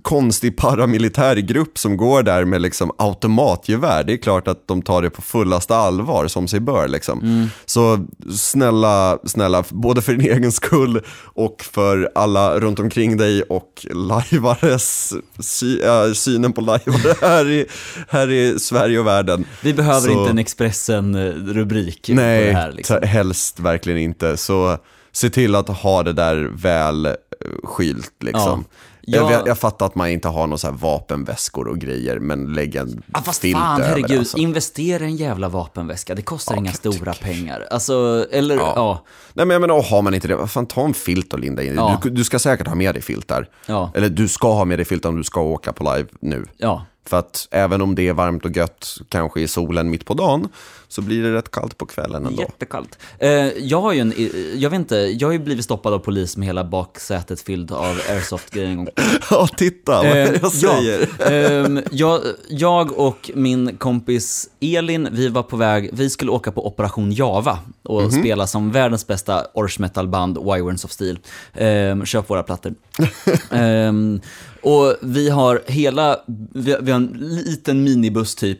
konstig 0.01 0.57
paramilitär 0.57 1.35
grupp 1.35 1.77
som 1.77 1.97
går 1.97 2.23
där 2.23 2.45
med 2.45 2.61
liksom 2.61 2.91
automatgevär. 2.97 4.03
Det 4.03 4.13
är 4.13 4.17
klart 4.17 4.47
att 4.47 4.67
de 4.67 4.81
tar 4.81 5.01
det 5.01 5.09
på 5.09 5.21
fullaste 5.21 5.75
allvar 5.75 6.27
som 6.27 6.47
sig 6.47 6.59
bör 6.59 6.87
liksom. 6.87 7.19
Mm. 7.21 7.47
Så 7.65 8.05
snälla, 8.37 9.17
snälla, 9.25 9.63
både 9.69 10.01
för 10.01 10.13
din 10.13 10.31
egen 10.31 10.51
skull 10.51 11.01
och 11.23 11.61
för 11.71 12.11
alla 12.15 12.59
runt 12.59 12.79
omkring 12.79 13.17
dig 13.17 13.41
och 13.43 13.85
lajvares, 13.91 15.13
sy, 15.39 15.79
äh, 15.81 16.11
synen 16.13 16.53
på 16.53 16.61
lajvare 16.61 17.15
här 17.21 17.49
i, 17.49 17.65
här 18.09 18.29
i 18.31 18.59
Sverige 18.59 18.99
och 18.99 19.07
världen. 19.07 19.45
Vi 19.61 19.73
behöver 19.73 19.99
Så- 20.07 20.11
inte 20.11 20.29
en 20.31 20.37
Expressen-rubrik 20.39 22.07
på 22.07 22.13
det 22.13 22.51
här 22.53 22.71
liksom. 22.71 22.97
helst 23.03 23.59
verkligen 23.59 23.99
inte. 23.99 24.37
Så 24.37 24.77
se 25.11 25.29
till 25.29 25.55
att 25.55 25.69
ha 25.69 26.03
det 26.03 26.13
där 26.13 26.51
väl 26.55 27.07
skylt 27.63 28.13
liksom. 28.23 28.65
Ja. 28.69 28.77
Jag- 29.05 29.31
Jag, 29.31 29.47
jag 29.47 29.57
fattar 29.57 29.85
att 29.85 29.95
man 29.95 30.09
inte 30.09 30.27
har 30.27 30.47
några 30.47 30.57
så 30.57 30.67
här 30.67 30.73
vapenväskor 30.73 31.67
och 31.67 31.77
grejer, 31.79 32.19
men 32.19 32.53
lägg 32.53 32.75
en 32.75 33.03
Ja, 33.13 33.21
fast 33.21 33.41
filt 33.41 33.57
fan, 33.57 33.81
över 33.81 33.89
herregud, 33.89 34.09
det. 34.09 34.19
Alltså. 34.19 34.37
investera 34.37 35.03
i 35.03 35.07
en 35.07 35.15
jävla 35.15 35.49
vapenväska. 35.49 36.15
Det 36.15 36.21
kostar 36.21 36.55
Ja, 36.55 36.59
inga 36.59 36.71
stora 36.73 37.13
pengar. 37.13 37.67
Alltså, 37.71 38.25
eller 38.31 38.55
ja. 38.55 38.73
Ja. 38.75 39.03
Nej 39.33 39.45
men 39.45 39.53
jag 39.55 39.61
menar, 39.61 39.83
har 39.83 40.01
man 40.01 40.13
inte 40.13 40.27
det, 40.27 40.47
fan 40.47 40.65
ta 40.65 40.85
en 40.85 40.93
filt 40.93 41.33
och 41.33 41.39
linda 41.39 41.63
in. 41.63 41.75
Ja. 41.75 41.99
du, 42.03 42.09
du 42.09 42.23
ska 42.23 42.39
säkert 42.39 42.67
ha 42.67 42.75
med 42.75 42.95
dig 42.95 43.01
filtar. 43.01 43.49
Ja. 43.65 43.91
Eller 43.95 44.09
du 44.09 44.27
ska 44.27 44.53
ha 44.53 44.65
med 44.65 44.79
dig 44.79 44.85
filtar 44.85 45.09
om 45.09 45.15
du 45.17 45.23
ska 45.23 45.41
åka 45.41 45.73
på 45.73 45.83
live 45.95 46.09
nu. 46.19 46.45
ja. 46.57 46.85
För 47.05 47.17
att 47.19 47.47
även 47.51 47.81
om 47.81 47.95
det 47.95 48.07
är 48.07 48.13
varmt 48.13 48.45
och 48.45 48.57
gött, 48.57 48.97
kanske 49.09 49.41
i 49.41 49.47
solen 49.47 49.89
mitt 49.89 50.05
på 50.05 50.13
dagen, 50.13 50.47
så 50.87 51.01
blir 51.01 51.23
det 51.23 51.33
rätt 51.33 51.51
kallt 51.51 51.77
på 51.77 51.85
kvällen 51.85 52.25
ändå. 52.25 52.41
Jättekallt. 52.41 52.97
Eh, 53.19 53.29
jag 53.47 53.81
har 53.81 53.93
ju 53.93 53.99
en, 53.99 54.11
eh, 54.11 54.27
jag 54.55 54.69
vet 54.69 54.77
inte, 54.79 54.95
jag 54.95 55.27
har 55.27 55.33
ju 55.33 55.39
blivit 55.39 55.65
stoppad 55.65 55.93
av 55.93 55.99
polis 55.99 56.37
med 56.37 56.45
hela 56.47 56.63
baksätet 56.63 57.41
fyllt 57.41 57.71
av 57.71 57.99
airsoft-grejer 58.09 58.67
en 58.67 58.75
gång. 58.77 58.87
Ja, 59.29 59.47
titta 59.57 59.91
vad 59.97 60.05
Eh, 60.05 60.17
jag 60.41 60.51
säger. 60.51 61.09
Ja, 61.19 61.25
ehm, 61.25 61.81
jag, 61.91 62.21
jag 62.49 62.99
och 62.99 63.31
min 63.35 63.77
kompis 63.77 64.49
Elin, 64.59 65.07
vi 65.11 65.27
var 65.27 65.43
på 65.43 65.57
väg, 65.57 65.89
vi 65.93 66.09
skulle 66.09 66.31
åka 66.31 66.51
på 66.51 66.67
Operation 66.67 67.11
Java 67.11 67.59
och 67.83 68.01
Mhm. 68.01 68.11
spela 68.11 68.47
som 68.47 68.71
världens 68.71 69.07
bästa 69.07 69.45
Orch 69.53 69.79
metal-band, 69.79 70.37
Wyverns 70.37 70.85
of 70.85 70.91
Steel. 70.91 71.19
Um, 71.59 72.05
köp 72.05 72.29
våra 72.29 72.43
plattor. 72.43 72.73
Och 74.63 74.95
vi 75.01 75.29
har 75.29 75.61
hela, 75.67 76.19
vi, 76.53 76.75
vi 76.81 76.91
har 76.91 76.99
en 76.99 77.17
liten 77.19 77.83
minibuss 77.83 78.35
typ, 78.35 78.59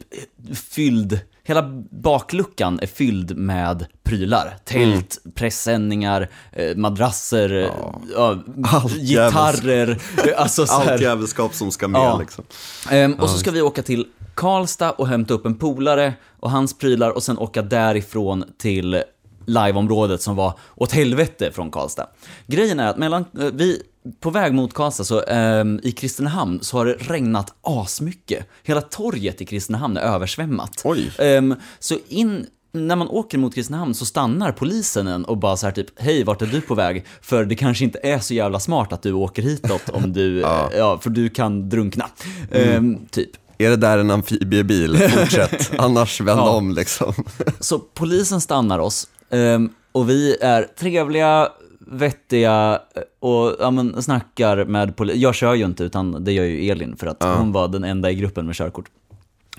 fylld 0.54 1.20
Hela 1.46 1.64
bakluckan 1.92 2.80
är 2.82 2.88
fylld 2.88 3.38
med 3.38 3.86
prylar. 4.04 4.58
Tält, 4.66 5.18
pressändningar, 5.36 6.30
eh, 6.52 6.76
madrasser, 6.76 7.50
eh, 7.50 7.70
ja, 8.16 8.44
Allt 8.64 8.94
gitarrer. 8.94 10.02
Alltså 10.38 10.66
så 10.66 10.80
här. 10.80 10.92
Allt 10.92 11.02
jävelskap 11.02 11.54
som 11.54 11.72
ska 11.72 11.88
med 11.88 12.02
Ja. 12.02 12.18
liksom. 12.20 12.44
Ehm, 12.92 13.14
och 13.14 13.30
så 13.30 13.38
ska 13.38 13.52
vi 13.52 13.62
åka 13.62 13.84
till 13.84 14.08
Karlstad 14.36 14.92
och 14.92 15.08
hämta 15.08 15.34
upp 15.34 15.46
en 15.46 15.56
polare 15.56 16.14
och 16.40 16.52
hans 16.52 16.78
prylar 16.78 17.10
och 17.10 17.24
sen 17.24 17.38
åka 17.38 17.62
därifrån 17.62 18.44
till 18.58 19.04
liveområdet 19.46 20.22
som 20.22 20.36
var 20.36 20.60
åt 20.76 20.92
helvete 20.92 21.52
från 21.52 21.72
Karlstad. 21.72 22.08
Grejen 22.48 22.80
är 22.80 22.88
att 22.88 22.98
mellan, 22.98 23.26
eh, 23.40 23.46
vi, 23.54 23.84
på 24.20 24.30
väg 24.30 24.54
mot 24.54 24.74
Karlstad 24.74 25.04
så 25.04 25.22
ehm, 25.24 25.80
i 25.84 25.92
Kristinehamn 25.92 26.60
så 26.62 26.78
har 26.78 26.86
det 26.86 26.94
regnat 26.94 27.54
asmycket. 27.62 28.46
Hela 28.64 28.82
torget 28.82 29.42
i 29.42 29.46
Kristinehamn 29.46 29.98
är 29.98 30.02
översvämmat. 30.02 30.82
Oj. 30.84 31.12
Ehm, 31.20 31.56
så 31.80 31.96
in, 32.10 32.46
när 32.72 32.96
man 32.96 33.08
åker 33.08 33.38
mot 33.38 33.56
Kristinehamn 33.56 33.94
så 33.94 34.06
stannar 34.06 34.52
polisen 34.52 35.08
en 35.08 35.26
och 35.26 35.38
bara 35.38 35.58
så 35.58 35.66
här 35.68 35.74
typ, 35.74 35.88
hej 36.02 36.24
vart 36.24 36.42
är 36.42 36.46
du 36.46 36.62
på 36.62 36.76
väg? 36.76 37.06
För 37.22 37.46
det 37.46 37.56
kanske 37.56 37.84
inte 37.84 38.00
är 38.04 38.20
så 38.20 38.34
jävla 38.34 38.60
smart 38.60 38.94
att 38.94 39.02
du 39.02 39.14
åker 39.14 39.42
hitåt 39.42 39.90
om 39.90 40.14
du, 40.14 40.40
ja. 40.42 40.70
ja 40.78 41.00
för 41.04 41.10
du 41.10 41.30
kan 41.30 41.70
drunkna. 41.70 42.06
Ehm, 42.52 43.06
typ. 43.12 43.30
Är 43.58 43.70
det 43.70 43.76
där 43.76 43.98
en 43.98 44.12
amfibiebil? 44.12 44.98
Fortsätt, 44.98 45.72
annars 45.78 46.22
vänd 46.22 46.40
Ja. 46.40 46.50
om 46.50 46.72
liksom. 46.72 47.14
Så 47.60 47.80
polisen 47.80 48.42
stannar 48.42 48.80
oss 48.80 49.08
ehm, 49.30 49.70
och 49.92 50.10
vi 50.10 50.36
är 50.42 50.64
trevliga, 50.80 51.50
vettiga 51.88 52.82
eh, 52.96 53.02
och 53.20 53.56
ja, 53.60 53.72
men, 53.72 54.04
snackar 54.04 54.66
med 54.66 54.96
polisen. 54.96 55.22
Jag 55.22 55.36
kör 55.36 55.54
ju 55.54 55.66
inte 55.66 55.84
utan 55.84 56.24
det 56.24 56.32
gör 56.32 56.44
ju 56.44 56.70
Elin 56.72 56.96
för 56.96 57.08
att 57.08 57.24
hon 57.24 57.52
var 57.52 57.68
den 57.68 57.84
enda 57.84 58.12
i 58.12 58.16
gruppen 58.16 58.46
med 58.46 58.56
körkort. 58.56 58.86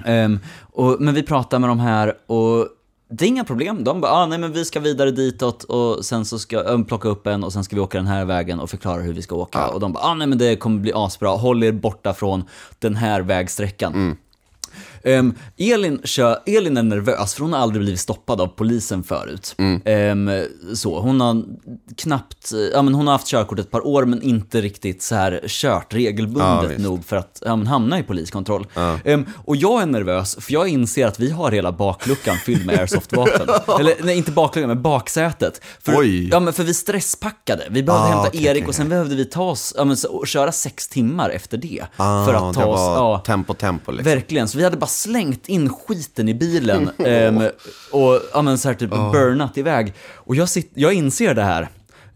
Ehm, 0.05 0.39
och, 0.61 0.97
men 1.01 1.15
vi 1.15 1.23
pratar 1.23 1.59
med 1.59 1.71
de 1.71 1.81
här 1.81 2.15
och 2.27 2.69
det 3.09 3.25
är 3.25 3.29
inga 3.29 3.45
problem. 3.45 3.85
De 3.85 4.01
bara, 4.01 4.13
ah, 4.13 4.27
nej 4.27 4.39
men 4.39 4.53
vi 4.53 4.65
ska 4.65 4.81
vidare 4.81 5.11
ditåt 5.11 5.65
och 5.65 6.05
sen 6.05 6.25
så 6.25 6.39
ska 6.39 6.57
jag 6.57 6.89
plocka 6.89 7.09
upp 7.09 7.27
en 7.27 7.45
och 7.45 7.53
sen 7.53 7.65
ska 7.65 7.77
vi 7.77 7.83
åka 7.83 7.99
den 7.99 8.07
här 8.07 8.25
vägen 8.25 8.61
och 8.61 8.71
förklara 8.71 9.03
hur 9.03 9.13
vi 9.13 9.23
ska 9.23 9.35
åka. 9.37 9.59
Och 9.69 9.81
de 9.81 9.93
bara, 9.93 10.05
ah, 10.05 10.15
nej 10.15 10.27
men 10.27 10.39
det 10.39 10.57
kommer 10.57 10.81
bli 10.81 10.93
asbra, 10.95 11.31
håll 11.31 11.65
er 11.65 11.73
borta 11.73 12.15
från 12.15 12.45
den 12.79 12.97
här 12.97 13.21
vägsträckan. 13.21 13.93
Ehm, 15.05 15.35
Elin, 15.57 16.01
kör, 16.05 16.39
Elin 16.47 16.77
är 16.77 16.83
nervös 16.83 17.35
för 17.35 17.43
hon 17.43 17.53
har 17.53 17.61
aldrig 17.61 17.83
blivit 17.83 18.01
stoppad 18.01 18.41
av 18.41 18.47
polisen 18.47 19.03
förut. 19.03 19.55
Mm. 19.59 19.83
Ehm, 19.85 20.45
så, 20.75 21.01
hon 21.01 21.21
har 21.21 21.43
knappt, 21.97 22.53
ja 22.73 22.83
men 22.83 22.95
hon 22.95 23.07
har 23.07 23.15
haft 23.15 23.27
körkort 23.27 23.59
ett 23.59 23.71
par 23.71 23.87
år 23.87 24.05
men 24.05 24.23
inte 24.23 24.61
riktigt 24.61 25.03
så 25.03 25.15
här 25.15 25.41
kört 25.47 25.87
Ja, 25.93 25.99
regelbundet 25.99 26.71
visst. 26.71 26.81
nog 26.81 27.05
för 27.05 27.17
att 27.17 27.43
ja, 27.47 27.57
men 27.57 27.67
hamna 27.67 27.99
i 27.99 28.03
poliskontroll. 28.03 28.67
Ehm, 29.05 29.27
och 29.45 29.57
jag 29.57 29.83
är 29.83 29.87
nervös 29.87 30.37
för 30.41 30.53
jag 30.53 30.69
inser 30.69 31.07
att 31.07 31.21
vi 31.21 31.31
har 31.31 31.51
hela 31.53 31.73
bakluckan 31.73 32.37
fylld 32.37 32.67
med 32.67 32.79
airsoftvapen. 32.79 33.49
Eller 33.81 33.95
nej, 34.03 34.17
inte 34.17 34.31
bakluckan, 34.31 34.69
men 34.69 34.83
baksätet. 34.83 35.61
För, 35.83 35.95
Oj. 35.99 36.29
Ja, 36.29 36.41
men 36.41 36.53
för 36.53 36.65
vi 36.65 36.75
stresspackade. 36.75 37.65
Vi 37.71 37.83
behövde 37.83 38.07
Ah, 38.07 38.11
hämta 38.11 38.29
okej, 38.29 38.45
Erik 38.45 38.57
okej, 38.63 38.69
och 38.69 38.75
sen 38.75 38.89
behövde 38.89 39.15
vi 39.17 39.25
ta 39.25 39.43
oss, 39.51 39.75
ja, 39.77 39.85
men, 39.85 39.97
så, 39.97 40.25
köra 40.27 40.53
sex 40.53 40.89
timmar 40.89 41.31
efter 41.31 41.57
det. 41.59 41.85
Ah, 41.97 42.25
för 42.25 42.35
att 42.35 42.55
ta 42.55 42.61
det 42.61 42.67
oss, 42.67 42.79
var 42.81 42.95
ja, 42.97 43.23
tempo, 43.27 43.55
tempo 43.55 43.93
liksom. 43.93 44.13
Verkligen, 44.13 44.49
så 44.49 44.59
vi 44.59 44.65
hade 44.65 44.77
bara 44.77 44.87
slängt 44.95 45.49
in 45.49 45.69
skiten 45.73 46.29
i 46.29 46.35
bilen 46.35 46.91
ehm, 46.99 47.43
och 47.91 48.21
ja, 48.33 48.43
men, 48.43 48.59
så 48.59 48.69
här, 48.69 48.75
typ 48.75 48.91
burnat 48.91 49.59
iväg. 49.59 49.95
Och 50.15 50.37
jag, 50.37 50.49
sitt, 50.49 50.71
jag 50.75 50.93
inser 50.93 51.35
det 51.35 51.43
här. 51.43 51.69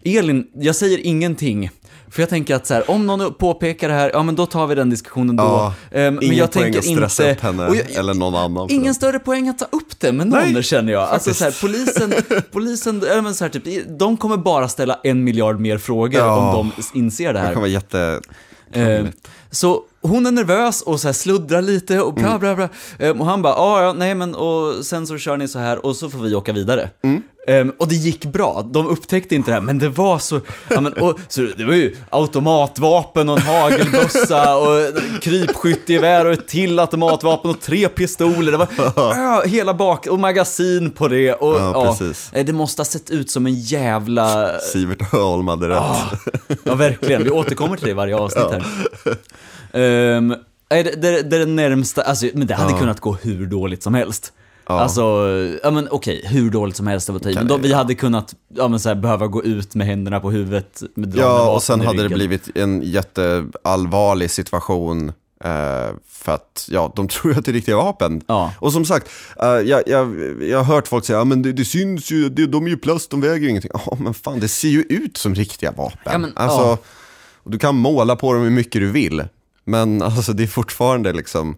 Elin, 0.04 0.46
jag 0.54 0.76
säger 0.76 0.98
ingenting. 1.06 1.70
För 2.10 2.22
jag 2.22 2.28
tänker 2.28 2.54
att 2.54 2.66
så 2.66 2.74
här, 2.74 2.90
om 2.90 3.06
någon 3.06 3.34
påpekar 3.34 3.88
det 3.88 3.94
här, 3.94 4.10
ja 4.14 4.22
men 4.22 4.36
då 4.36 4.46
tar 4.46 4.66
vi 4.66 4.74
den 4.74 4.90
diskussionen 4.90 5.36
då. 5.36 5.42
Ja, 5.44 5.74
Ehm, 5.92 6.14
men 6.14 6.24
ingen 6.24 6.36
jag 6.36 6.52
poäng 6.52 6.62
tänker 6.72 6.78
att 6.78 6.84
stressa 6.84 7.30
inte... 7.30 7.32
upp 7.38 7.40
henne 7.58 7.62
jag- 7.76 7.90
eller 7.90 8.14
någon 8.14 8.34
annan. 8.34 8.70
Ingen 8.70 8.94
större 8.94 9.18
poäng 9.18 9.48
att 9.48 9.58
ta 9.58 9.64
upp 9.64 10.00
det 10.00 10.12
med 10.12 10.26
någon 10.28 10.52
Nej, 10.52 10.62
känner 10.62 10.92
jag. 10.92 11.02
Alltså 11.08 11.34
så 11.34 11.44
här, 11.44 11.56
polisen, 11.60 12.14
polisen 12.52 13.02
ja, 13.14 13.22
men 13.22 13.34
så 13.34 13.44
här, 13.44 13.50
typ, 13.50 13.84
de 13.98 14.16
kommer 14.16 14.36
bara 14.36 14.68
ställa 14.68 15.00
en 15.04 15.24
miljard 15.24 15.60
mer 15.60 15.78
frågor 15.78 16.20
Ja. 16.20 16.54
om 16.56 16.70
de 16.92 16.98
inser 16.98 17.26
det 17.26 17.32
Det 17.32 17.38
här. 17.46 17.52
kan 17.52 17.60
vara 17.62 17.70
jätte... 17.70 18.20
Eh, 18.72 19.04
så 19.50 19.82
hon 20.02 20.26
är 20.26 20.30
nervös 20.30 20.82
och 20.82 21.00
så 21.00 21.12
sluddrar 21.12 21.62
lite 21.62 22.00
och 22.00 22.14
bla 22.14 22.38
bla 22.38 22.54
bla. 22.56 22.68
Eh, 22.98 23.20
och 23.20 23.26
han 23.26 23.42
bara, 23.42 23.52
"Ja, 23.54 23.82
ja, 23.82 23.92
nej 23.92 24.14
men 24.14 24.34
och 24.34 24.86
sen 24.86 25.06
så 25.06 25.18
kör 25.18 25.36
ni 25.36 25.48
så 25.48 25.58
här 25.58 25.86
och 25.86 25.96
så 25.96 26.10
får 26.10 26.18
vi 26.18 26.34
åka 26.34 26.52
vidare. 26.52 26.90
Eh, 27.48 27.66
och 27.78 27.88
det 27.88 27.94
gick 27.94 28.24
bra, 28.24 28.62
de 28.72 28.86
upptäckte 28.86 29.34
inte 29.34 29.50
det 29.50 29.54
här, 29.54 29.60
men 29.60 29.78
det 29.78 29.88
var 29.88 30.18
så, 30.18 30.40
ja, 30.68 30.80
men, 30.80 30.92
och, 30.92 31.18
så 31.28 31.40
det 31.56 31.64
var 31.64 31.74
ju 31.74 31.96
automatvapen 32.10 33.28
och 33.28 33.38
en 33.38 33.42
hagelbössa 33.46 34.56
och 34.62 34.94
krypskyttegevär 35.22 36.24
och 36.24 36.32
ett 36.32 36.48
till 36.48 36.78
automatvapen 36.78 37.50
och 37.50 37.60
tre 37.60 37.88
pistoler. 37.88 38.52
Det 38.52 38.58
var 38.58 38.68
ja, 38.96 39.42
hela 39.46 39.74
bak 39.74 40.06
och 40.06 40.18
magasin 40.18 40.90
på 40.90 41.08
det. 41.08 41.32
Och, 41.32 41.54
Ja, 41.60 41.96
precis. 41.98 42.30
eh, 42.32 42.44
det 42.46 42.52
måste 42.52 42.80
ha 42.80 42.84
sett 42.84 43.10
ut 43.10 43.30
som 43.30 43.46
en 43.46 43.54
jävla 43.60 44.58
Sivert 44.58 45.02
Holm 45.12 45.48
hade 45.48 45.68
rätt. 45.68 45.82
Ja, 46.64 46.74
verkligen. 46.74 47.24
Vi 47.24 47.30
återkommer 47.30 47.76
till 47.76 47.84
det 47.84 47.90
i 47.90 47.94
varje 47.94 48.16
avsnitt 48.16 48.44
här. 48.50 48.64
Nej, 50.70 50.82
det, 50.82 51.02
det, 51.02 51.22
det 51.22 51.36
är 51.36 51.40
det 51.40 51.46
närmsta, 51.46 52.02
alltså, 52.02 52.26
men 52.34 52.46
det 52.46 52.54
hade 52.54 52.78
kunnat 52.78 53.00
gå 53.00 53.12
hur 53.22 53.46
dåligt 53.46 53.82
som 53.82 53.94
helst. 53.94 54.32
Alltså, 54.64 55.02
ja 55.62 55.70
men 55.70 55.88
okej, 55.90 56.22
hur 56.24 56.50
dåligt 56.50 56.76
som 56.76 56.86
helst, 56.86 57.10
att 57.10 57.26
i. 57.26 57.34
Kan 57.34 57.46
men 57.46 57.62
vi 57.62 57.72
hade 57.72 57.94
kunnat, 57.94 58.34
ja 58.48 58.68
men 58.68 58.80
så 58.80 58.88
här, 58.88 58.96
behöva 58.96 59.26
gå 59.26 59.44
ut 59.44 59.74
med 59.74 59.86
händerna 59.86 60.20
på 60.20 60.30
huvudet 60.30 60.82
med 60.94 61.16
Ja, 61.16 61.54
och 61.54 61.62
sen 61.62 61.80
hade 61.80 62.02
det 62.02 62.08
blivit 62.08 62.56
en 62.56 62.82
jätteallvarlig 62.82 64.30
situation 64.30 65.08
eh, 65.44 65.94
för 66.08 66.32
att, 66.32 66.68
ja, 66.70 66.92
de 66.96 67.08
tror 67.08 67.32
ju 67.32 67.38
att 67.38 67.44
det 67.44 67.50
är 67.50 67.52
riktiga 67.52 67.76
vapen. 67.76 68.22
Ja. 68.26 68.52
Och 68.58 68.72
som 68.72 68.84
sagt, 68.84 69.10
eh, 69.42 69.48
jag, 69.48 69.82
jag, 69.86 70.16
jag 70.42 70.58
har 70.58 70.74
hört 70.74 70.88
folk 70.88 71.04
säga, 71.04 71.18
ja, 71.18 71.24
men 71.24 71.42
det, 71.42 71.52
det 71.52 71.64
syns 71.64 72.10
ju, 72.10 72.28
det, 72.28 72.46
de 72.46 72.66
är 72.66 72.70
ju 72.70 72.76
plast, 72.76 73.10
de 73.10 73.20
väger 73.20 73.48
ingenting. 73.48 73.70
Ja, 73.74 73.96
men 74.00 74.14
fan, 74.14 74.40
det 74.40 74.48
ser 74.48 74.68
ju 74.68 74.82
ut 74.82 75.16
som 75.16 75.34
riktiga 75.34 75.72
vapen. 75.72 76.12
Ja, 76.12 76.18
men, 76.18 76.32
alltså, 76.36 76.66
ja. 76.66 76.78
Du 77.44 77.58
kan 77.58 77.76
måla 77.76 78.16
på 78.16 78.32
dem 78.32 78.42
hur 78.42 78.50
mycket 78.50 78.80
du 78.80 78.90
vill, 78.90 79.24
men 79.68 80.02
alltså, 80.02 80.32
det 80.32 80.42
är 80.42 80.46
fortfarande 80.46 81.12
liksom 81.12 81.56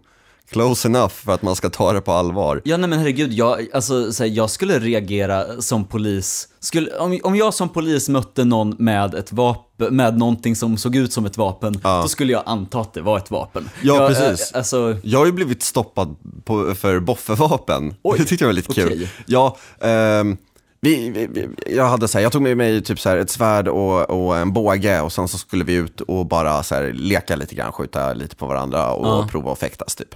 close 0.51 0.87
enough 0.87 1.13
för 1.13 1.33
att 1.33 1.41
man 1.41 1.55
ska 1.55 1.69
ta 1.69 1.93
det 1.93 2.01
på 2.01 2.11
allvar. 2.11 2.61
Ja 2.63 2.77
nej 2.77 2.89
men 2.89 2.99
herregud, 2.99 3.33
jag, 3.33 3.67
alltså, 3.73 4.13
så 4.13 4.23
här, 4.23 4.31
jag 4.31 4.49
skulle 4.49 4.79
reagera 4.79 5.61
som 5.61 5.85
polis. 5.85 6.47
Skulle, 6.59 6.91
om, 6.97 7.19
om 7.23 7.35
jag 7.35 7.53
som 7.53 7.69
polis 7.69 8.09
mötte 8.09 8.43
någon 8.45 8.75
med 8.79 9.13
ett 9.13 9.33
vapen, 9.33 9.95
med 9.95 10.17
någonting 10.17 10.55
som 10.55 10.77
såg 10.77 10.95
ut 10.95 11.13
som 11.13 11.25
ett 11.25 11.37
vapen, 11.37 11.79
då 11.83 12.07
skulle 12.07 12.33
jag 12.33 12.43
anta 12.45 12.79
att 12.79 12.93
det 12.93 13.01
var 13.01 13.17
ett 13.17 13.31
vapen. 13.31 13.69
Ja, 13.81 13.95
jag, 13.95 14.07
precis. 14.07 14.51
eh, 14.51 14.57
Alltså, 14.57 14.97
Jag 15.03 15.19
har 15.19 15.25
ju 15.25 15.31
blivit 15.31 15.63
stoppad 15.63 16.15
på, 16.45 16.75
för 16.75 16.99
boffevapen. 16.99 17.93
Oj, 18.03 18.17
det 18.19 18.25
tyckte 18.25 18.43
jag 18.43 18.49
var 18.49 18.53
lite 18.53 18.73
kul. 18.73 19.07
Ja, 19.25 19.57
ehm, 19.81 20.37
vi, 20.81 21.09
vi, 21.09 21.49
jag, 21.75 21.85
hade 21.85 22.07
så 22.07 22.17
här, 22.17 22.23
jag 22.23 22.31
tog 22.31 22.41
med 22.41 22.57
mig 22.57 22.81
typ 22.83 22.99
så 22.99 23.09
här 23.09 23.17
ett 23.17 23.29
svärd 23.29 23.67
och, 23.67 24.09
och 24.09 24.37
en 24.37 24.53
båge 24.53 25.01
och 25.01 25.13
sen 25.13 25.27
så 25.27 25.37
skulle 25.37 25.63
vi 25.63 25.73
ut 25.73 26.01
och 26.01 26.25
bara 26.25 26.63
så 26.63 26.75
här, 26.75 26.91
leka 26.93 27.35
lite 27.35 27.55
grann, 27.55 27.71
skjuta 27.71 28.13
lite 28.13 28.35
på 28.35 28.45
varandra 28.45 28.91
och 28.91 29.07
Ja. 29.07 29.27
prova 29.31 29.51
att 29.51 29.59
fäktas 29.59 29.95
typ. 29.95 30.15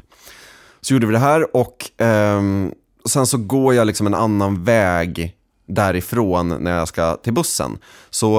Så 0.81 0.93
gjorde 0.93 1.05
vi 1.07 1.13
det 1.13 1.19
här 1.19 1.55
och 1.55 1.91
ehm, 1.97 2.71
sen 3.09 3.27
så 3.27 3.37
går 3.37 3.73
jag 3.73 3.87
liksom 3.87 4.07
en 4.07 4.13
annan 4.13 4.63
väg 4.63 5.35
därifrån 5.67 6.49
när 6.59 6.77
jag 6.77 6.87
ska 6.87 7.15
till 7.15 7.33
bussen. 7.33 7.77
Så, 8.09 8.37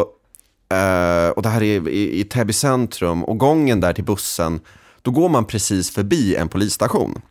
eh, 0.68 1.28
och 1.36 1.42
det 1.42 1.48
här 1.48 1.62
är 1.62 1.88
i, 1.88 2.20
i 2.20 2.24
Täby 2.24 2.52
centrum 2.52 3.24
och 3.24 3.38
gången 3.38 3.80
där 3.80 3.92
till 3.92 4.04
bussen, 4.04 4.60
då 5.02 5.10
går 5.10 5.28
man 5.28 5.44
precis 5.44 5.90
förbi 5.90 6.36
en 6.36 6.48
polisstation. 6.48 7.22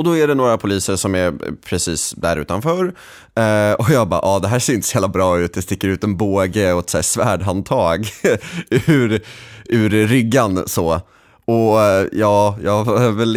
Och 0.00 0.04
då 0.04 0.16
är 0.16 0.28
det 0.28 0.34
några 0.34 0.58
poliser 0.58 0.96
som 0.96 1.14
är 1.14 1.32
precis 1.64 2.14
där 2.16 2.36
utanför. 2.36 2.94
Eh, 3.34 3.72
och 3.72 3.90
jag 3.90 4.08
bara, 4.08 4.20
ja 4.22 4.38
det 4.38 4.48
här 4.48 4.58
ser 4.58 4.74
inte 4.74 4.86
så 4.86 4.96
jävla 4.96 5.08
bra 5.08 5.38
ut. 5.38 5.54
Det 5.54 5.62
sticker 5.62 5.88
ut 5.88 6.04
en 6.04 6.16
båge 6.16 6.72
och 6.72 6.80
ett 6.80 6.90
så 6.90 6.96
här 6.96 7.02
svärdhandtag 7.02 8.08
ur, 8.70 9.22
ur 9.64 10.06
ryggan 10.06 10.62
så. 10.66 11.00
Och 11.44 11.82
eh, 11.82 12.06
ja, 12.12 12.58
jag 12.64 12.84
var 12.84 13.10
väl 13.10 13.36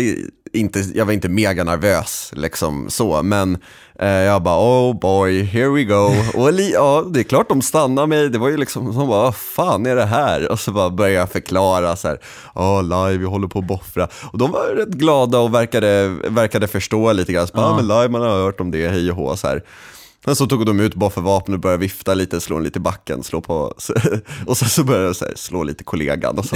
inte, 0.53 0.79
jag 0.79 1.05
var 1.05 1.13
inte 1.13 1.29
mega 1.29 1.63
nervös 1.63 2.31
liksom 2.35 2.89
så, 2.89 3.23
men 3.23 3.57
jag 3.99 4.43
bara 4.43 4.59
oh 4.59 4.99
boy, 4.99 5.43
here 5.43 5.69
we 5.69 5.83
go. 5.83 6.15
Och 6.33 6.51
ja, 6.53 7.05
det 7.09 7.19
är 7.19 7.23
klart 7.23 7.49
de 7.49 7.61
stannar 7.61 8.07
mig, 8.07 8.29
det 8.29 8.37
var 8.37 8.49
ju 8.49 8.57
liksom, 8.57 8.85
de 8.85 9.07
bara 9.07 9.23
vad 9.23 9.35
fan 9.35 9.85
är 9.85 9.95
det 9.95 10.05
här? 10.05 10.51
Och 10.51 10.59
så 10.59 10.71
bara 10.71 10.89
började 10.89 11.15
jag 11.15 11.31
förklara 11.31 11.95
så 11.95 12.07
här, 12.07 12.19
ja 12.55 12.81
live, 12.81 13.17
vi 13.17 13.25
håller 13.25 13.47
på 13.47 13.59
att 13.59 13.67
boffra. 13.67 14.07
Och 14.31 14.37
de 14.37 14.51
var 14.51 14.67
rätt 14.67 14.89
glada 14.89 15.39
och 15.39 15.53
verkade, 15.53 16.07
verkade 16.29 16.67
förstå 16.67 17.11
lite 17.13 17.33
grann, 17.33 17.47
så 17.47 17.53
bara, 17.53 17.65
ja. 17.65 17.75
men 17.75 17.87
live, 17.87 18.09
man 18.09 18.21
har 18.21 18.29
hört 18.29 18.59
om 18.59 18.71
det, 18.71 18.87
hej 18.87 19.11
och 19.11 19.17
hå 19.17 19.35
så 19.35 19.47
här. 19.47 19.63
Sen 20.25 20.35
så 20.35 20.47
tog 20.47 20.65
de 20.65 20.79
ut 20.79 20.95
boffervapnet 20.95 21.55
och 21.55 21.61
började 21.61 21.81
vifta 21.81 22.13
lite, 22.13 22.41
slå 22.41 22.59
lite 22.59 22.79
i 22.79 22.81
backen, 22.81 23.23
slå 23.23 23.41
på, 23.41 23.53
och 24.47 24.57
sen 24.57 24.69
så 24.69 24.83
började 24.83 25.05
jag 25.05 25.15
så 25.15 25.25
här, 25.25 25.33
slå 25.35 25.63
lite 25.63 25.83
kollegan 25.83 26.39
och, 26.39 26.45
så, 26.45 26.55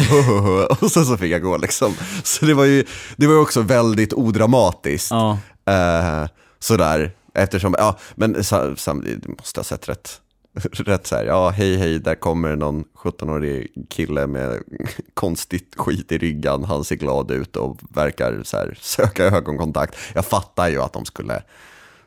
och 0.85 0.91
sen 0.91 1.05
så 1.05 1.17
fick 1.17 1.31
jag 1.31 1.41
gå 1.41 1.57
liksom. 1.57 1.93
Så 2.23 2.45
det 2.45 2.53
var 2.53 2.65
ju, 2.65 2.85
det 3.15 3.27
var 3.27 3.39
också 3.41 3.61
väldigt 3.61 4.13
odramatiskt. 4.13 5.11
ja. 5.11 5.37
Eh, 5.65 6.27
sådär, 6.59 7.11
eftersom, 7.37 7.75
ja, 7.77 7.97
men 8.15 8.43
sa- 8.43 8.75
samtidigt 8.75 9.27
måste 9.27 9.59
ha 9.59 9.63
sett 9.63 9.89
rätt, 9.89 10.21
rätt 10.71 11.07
så 11.07 11.15
här, 11.15 11.25
ja 11.25 11.49
hej 11.49 11.77
hej, 11.77 11.99
där 11.99 12.15
kommer 12.15 12.55
någon 12.55 12.83
17-årig 12.95 13.67
kille 13.89 14.27
med 14.27 14.63
konstigt 15.13 15.73
skit 15.77 16.11
i 16.11 16.17
ryggen, 16.17 16.63
han 16.63 16.83
ser 16.83 16.95
glad 16.95 17.31
ut 17.31 17.55
och 17.55 17.79
verkar 17.89 18.41
så 18.43 18.57
här, 18.57 18.77
söka 18.81 19.25
ögonkontakt. 19.25 19.95
Jag 20.13 20.25
fattar 20.25 20.69
ju 20.69 20.81
att 20.81 20.93
de 20.93 21.05
skulle 21.05 21.41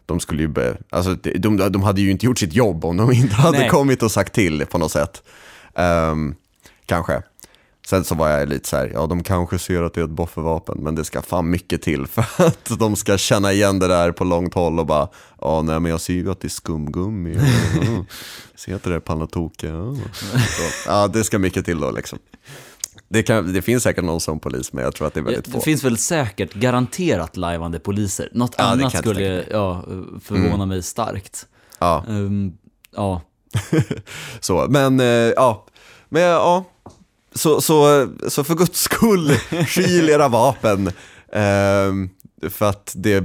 de 0.06 0.20
skulle 0.20 0.42
ju, 0.42 0.48
be, 0.48 0.76
alltså, 0.90 1.14
de, 1.14 1.38
de, 1.38 1.56
de 1.72 1.82
hade 1.82 2.00
ju 2.00 2.10
inte 2.10 2.26
gjort 2.26 2.38
sitt 2.38 2.54
jobb 2.54 2.84
om 2.84 2.96
de 2.96 3.12
inte 3.12 3.34
hade 3.34 3.58
Nej. 3.58 3.68
kommit 3.68 4.02
och 4.02 4.10
sagt 4.10 4.32
till 4.34 4.66
på 4.66 4.78
något 4.78 4.92
sätt. 4.92 5.22
Ehm, 5.74 6.34
kanske. 6.86 7.22
Sen 7.90 8.04
så 8.04 8.14
var 8.14 8.28
jag 8.28 8.48
lite 8.48 8.68
så 8.68 8.76
här, 8.76 8.90
ja 8.94 9.06
de 9.06 9.22
kanske 9.22 9.58
ser 9.58 9.82
att 9.82 9.94
det 9.94 10.00
är 10.00 10.04
ett 10.04 10.10
boffervapen, 10.10 10.78
men 10.80 10.94
det 10.94 11.04
ska 11.04 11.22
fan 11.22 11.50
mycket 11.50 11.82
till 11.82 12.06
för 12.06 12.24
att 12.46 12.78
de 12.78 12.96
ska 12.96 13.18
känna 13.18 13.52
igen 13.52 13.78
det 13.78 13.88
där 13.88 14.12
på 14.12 14.24
långt 14.24 14.54
håll 14.54 14.78
och 14.78 14.86
bara, 14.86 15.08
ja 15.40 15.62
nej 15.62 15.80
men 15.80 15.90
jag 15.90 16.00
ser 16.00 16.14
ju 16.14 16.30
att 16.30 16.40
det 16.40 16.46
är 16.46 16.50
skumgummi, 16.50 17.34
mm. 17.82 18.04
ser 18.54 18.74
att 18.74 18.82
det 18.82 18.90
där 18.90 18.96
är 18.96 19.00
Panatoke. 19.00 19.72
Ja. 20.86 21.08
Det 21.08 21.24
ska 21.24 21.38
mycket 21.38 21.64
till 21.64 21.80
då 21.80 21.90
liksom. 21.90 22.18
Det, 23.08 23.22
kan, 23.22 23.52
det 23.52 23.62
finns 23.62 23.82
säkert 23.82 24.04
någon 24.04 24.20
som 24.20 24.40
polis, 24.40 24.72
men 24.72 24.84
jag 24.84 24.94
tror 24.94 25.06
att 25.06 25.14
det 25.14 25.20
är 25.20 25.24
väldigt 25.24 25.44
Det 25.44 25.50
få. 25.50 25.60
finns 25.60 25.84
väl 25.84 25.98
säkert 25.98 26.54
garanterat 26.54 27.36
lajvande 27.36 27.78
poliser. 27.78 28.28
Något 28.32 28.54
Ja, 28.58 28.64
det 28.64 28.70
annat 28.70 28.84
inte 28.84 28.96
skulle 28.98 29.44
ja, 29.50 29.84
förvåna 30.22 30.66
mig 30.66 30.82
starkt. 30.82 31.46
Ja. 31.78 32.04
Ehm, 32.08 32.52
ja. 32.96 33.20
Så, 34.40 34.66
men 34.68 35.00
eh, 35.00 35.06
ja, 35.06 35.66
men 36.08 36.22
ja, 36.22 36.64
så, 37.34 37.60
så, 37.60 38.08
så 38.28 38.44
för 38.44 38.54
guds 38.54 38.80
skull, 38.80 39.30
skyl 39.66 40.08
era 40.08 40.28
vapen. 40.28 40.90
Ehm, 41.32 42.10
för 42.50 42.66
att 42.68 42.92
det 42.96 43.24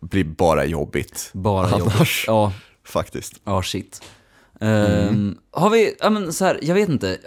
blir 0.00 0.24
bara 0.24 0.64
jobbigt. 0.64 1.30
Bara 1.32 1.66
Annars. 1.66 1.78
jobbigt. 1.78 2.24
Ja, 2.26 2.52
Faktiskt. 2.84 3.32
ja 3.44 3.62
shit. 3.62 4.02
Ehm, 4.60 5.36
Har 5.50 5.70
vi, 5.70 5.94
ja 6.00 6.10
men 6.10 6.32
så 6.32 6.44
här, 6.44 6.58
jag 6.62 6.74
vet 6.74 6.88
inte. 6.88 7.18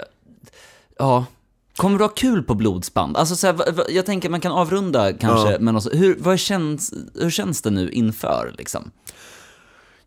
Ja. 0.99 1.25
Kommer 1.75 1.97
du 1.97 2.03
ha 2.03 2.09
kul 2.09 2.43
på 2.43 2.55
blodsband? 2.55 3.17
Alltså 3.17 3.35
så 3.35 3.47
här, 3.47 3.83
jag 3.89 4.05
tänker 4.05 4.29
man 4.29 4.41
kan 4.41 4.51
avrunda 4.51 5.13
kanske, 5.13 5.51
Ja. 5.51 5.57
men 5.59 5.75
också, 5.75 5.89
hur, 5.89 6.15
vad 6.19 6.39
känns, 6.39 6.93
hur 7.15 7.29
känns 7.29 7.61
det 7.61 7.69
nu 7.69 7.89
inför 7.91 8.53
liksom? 8.57 8.91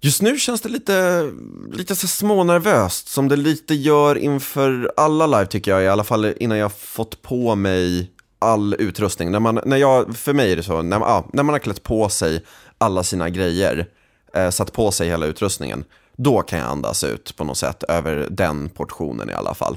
Just 0.05 0.23
nu 0.23 0.38
känns 0.38 0.61
det 0.61 0.69
lite, 0.69 1.31
lite 1.73 1.97
så 1.97 2.07
smånervöst, 2.09 3.09
som 3.09 3.29
det 3.29 3.37
lite 3.37 3.75
gör 3.75 4.19
inför 4.19 4.93
alla 4.97 5.27
live 5.27 5.47
tycker 5.47 5.71
jag, 5.71 5.83
i 5.83 5.88
alla 5.88 6.05
fall 6.05 6.33
innan 6.37 6.59
jag 6.59 6.73
fått 6.73 7.23
på 7.23 7.55
mig 7.55 8.11
all 8.38 8.75
utrustning. 8.79 9.31
När 9.31 9.41
man, 9.41 9.61
när 9.67 9.77
jag, 9.77 10.17
för 10.17 10.33
mig 10.33 10.53
är 10.53 10.57
det 10.57 10.62
så, 10.62 10.83
när, 10.83 10.99
man- 10.99 11.09
ja, 11.09 11.29
när 11.33 11.43
man 11.43 11.53
har 11.53 11.59
klätt 11.61 11.83
på 11.83 12.09
sig 12.09 12.45
alla 12.79 13.03
sina 13.03 13.29
grejer, 13.31 13.87
eh, 14.35 14.51
satt 14.51 14.73
på 14.73 14.91
sig 14.91 15.09
hela 15.09 15.27
utrustningen, 15.27 15.85
då 16.17 16.43
kan 16.43 16.59
jag 16.59 16.69
andas 16.69 17.05
ut 17.05 17.37
på 17.37 17.45
något 17.45 17.59
sätt 17.59 17.83
över 17.83 18.27
den 18.31 18.69
portionen 18.69 19.31
i 19.31 19.33
alla 19.35 19.55
fall. 19.55 19.77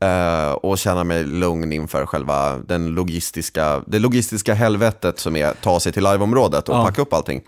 Eh, 0.00 0.50
och 0.52 0.78
känna 0.78 1.04
mig 1.04 1.24
lugn 1.24 1.72
inför 1.72 2.06
själva 2.06 2.58
den 2.58 2.86
logistiska, 2.86 3.82
det 3.86 3.98
logistiska 3.98 4.54
helvetet 4.54 5.18
som 5.18 5.36
är 5.36 5.46
att 5.46 5.60
ta 5.62 5.80
sig 5.80 5.92
till 5.92 6.04
liveområdet 6.04 6.68
och 6.68 6.74
Ja. 6.76 6.84
packa 6.84 7.02
upp 7.02 7.12
allting. 7.12 7.40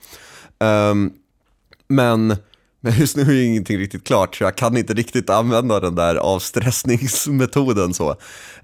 Ehm, 0.58 1.10
men, 1.90 2.36
men 2.80 2.92
just 2.92 3.16
nu 3.16 3.22
är 3.22 3.44
ingenting 3.44 3.78
riktigt 3.78 4.06
klart, 4.06 4.36
så 4.36 4.44
jag 4.44 4.56
kan 4.56 4.76
inte 4.76 4.94
riktigt 4.94 5.30
använda 5.30 5.80
den 5.80 5.94
där 5.94 6.16
avstressningsmetoden 6.16 7.94
så. 7.94 8.10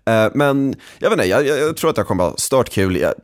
Eh, 0.04 0.28
men 0.34 0.74
jag 0.98 1.10
vet 1.10 1.18
inte, 1.18 1.28
jag, 1.28 1.46
jag, 1.46 1.76
tror 1.76 1.90
att 1.90 1.96
jag 1.96 2.06
kommer 2.06 2.24
ha 2.24 2.36
stört 2.36 2.70
kul. 2.70 2.96
Jag, 2.96 3.14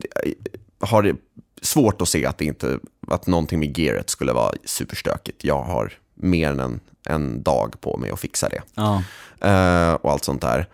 jag 0.80 0.86
har 0.86 1.16
svårt 1.62 2.02
att 2.02 2.08
se 2.08 2.26
att, 2.26 2.38
det 2.38 2.44
inte, 2.44 2.78
att 3.08 3.26
någonting 3.26 3.60
med 3.60 3.78
gearet 3.78 4.10
skulle 4.10 4.32
vara 4.32 4.54
superstökigt. 4.64 5.44
Jag 5.44 5.62
har 5.62 5.92
mer 6.14 6.50
än 6.50 6.60
en, 6.60 6.80
en 7.08 7.42
dag 7.42 7.80
på 7.80 7.96
mig 7.96 8.10
att 8.10 8.20
fixa 8.20 8.48
det. 8.48 8.62
Ja. 8.74 9.02
Eh, 9.40 9.94
och 9.94 10.12
allt 10.12 10.24
sånt 10.24 10.42
där. 10.42 10.66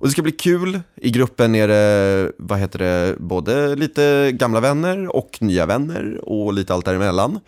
Och 0.00 0.06
det 0.06 0.12
ska 0.12 0.22
bli 0.22 0.32
kul. 0.32 0.80
I 0.96 1.10
gruppen 1.10 1.54
är 1.54 1.68
det, 1.68 2.32
vad 2.38 2.58
heter 2.58 2.78
det, 2.78 3.16
både 3.18 3.76
lite 3.76 4.32
gamla 4.32 4.60
vänner 4.60 5.16
och 5.16 5.38
nya 5.40 5.66
vänner 5.66 6.20
och 6.22 6.52
lite 6.52 6.74
allt 6.74 6.84
däremellan. 6.84 7.40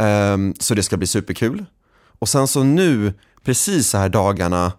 Um, 0.00 0.54
så 0.58 0.74
det 0.74 0.82
ska 0.82 0.96
bli 0.96 1.06
superkul. 1.06 1.64
Och 2.18 2.28
sen 2.28 2.48
så 2.48 2.62
nu, 2.62 3.14
precis 3.44 3.88
så 3.88 3.98
här 3.98 4.08
dagarna 4.08 4.72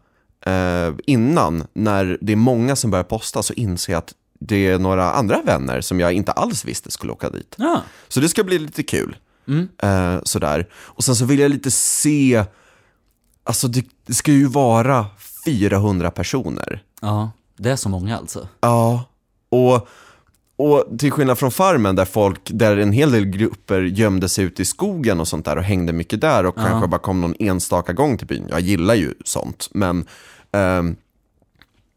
eh, 0.46 0.94
innan, 1.08 1.68
när 1.74 2.18
det 2.22 2.32
är 2.32 2.36
många 2.38 2.76
som 2.76 2.92
börjar 2.92 3.04
posta, 3.04 3.44
så 3.44 3.54
inser 3.54 3.94
jag 3.94 3.98
att 3.98 4.14
det 4.40 4.68
är 4.68 4.80
några 4.80 5.12
andra 5.12 5.42
vänner 5.42 5.82
som 5.82 6.00
jag 6.00 6.14
inte 6.14 6.32
alls 6.32 6.66
visste 6.66 6.92
skulle 6.92 7.12
åka 7.12 7.30
dit. 7.30 7.56
Ja. 7.58 7.82
Så 8.08 8.20
det 8.20 8.30
ska 8.30 8.44
bli 8.44 8.60
lite 8.60 8.84
kul. 8.84 9.16
Eh, 9.84 10.20
sådär. 10.24 10.68
Och 10.74 11.04
sen 11.04 11.16
så 11.16 11.26
vill 11.26 11.40
jag 11.40 11.52
lite 11.52 11.72
se, 11.72 12.44
alltså 13.44 13.68
det, 13.68 13.86
det 14.06 14.14
ska 14.14 14.32
ju 14.32 14.46
vara 14.46 15.06
400 15.46 16.12
personer. 16.12 16.84
ja. 17.02 17.32
Det 17.58 17.72
är 17.72 17.76
så 17.76 17.90
många 17.90 18.18
alltså. 18.18 18.48
Ja, 18.62 19.04
och, 19.50 19.88
och 20.62 21.00
till 21.00 21.12
skillnad 21.12 21.38
från 21.40 21.52
Farmen 21.52 21.96
där 21.96 22.06
folk, 22.06 22.40
där 22.54 22.78
en 22.78 22.92
hel 22.92 23.12
del 23.12 23.26
grupper 23.26 23.82
gömde 23.82 24.30
sig 24.30 24.46
ute 24.46 24.62
i 24.62 24.66
skogen 24.66 25.20
och 25.20 25.28
sånt 25.28 25.46
där 25.46 25.58
och 25.58 25.64
hängde 25.64 25.94
mycket 25.94 26.22
där 26.22 26.46
och 26.46 26.56
kanske 26.56 26.88
bara 26.88 27.00
kom 27.02 27.22
någon 27.22 27.36
enstaka 27.40 27.94
gång 27.94 28.18
till 28.18 28.28
byn. 28.28 28.48
Jag 28.50 28.60
gillar 28.60 28.94
ju 28.96 29.14
sånt, 29.26 29.70
men, 29.72 30.06
ehm, 30.52 30.96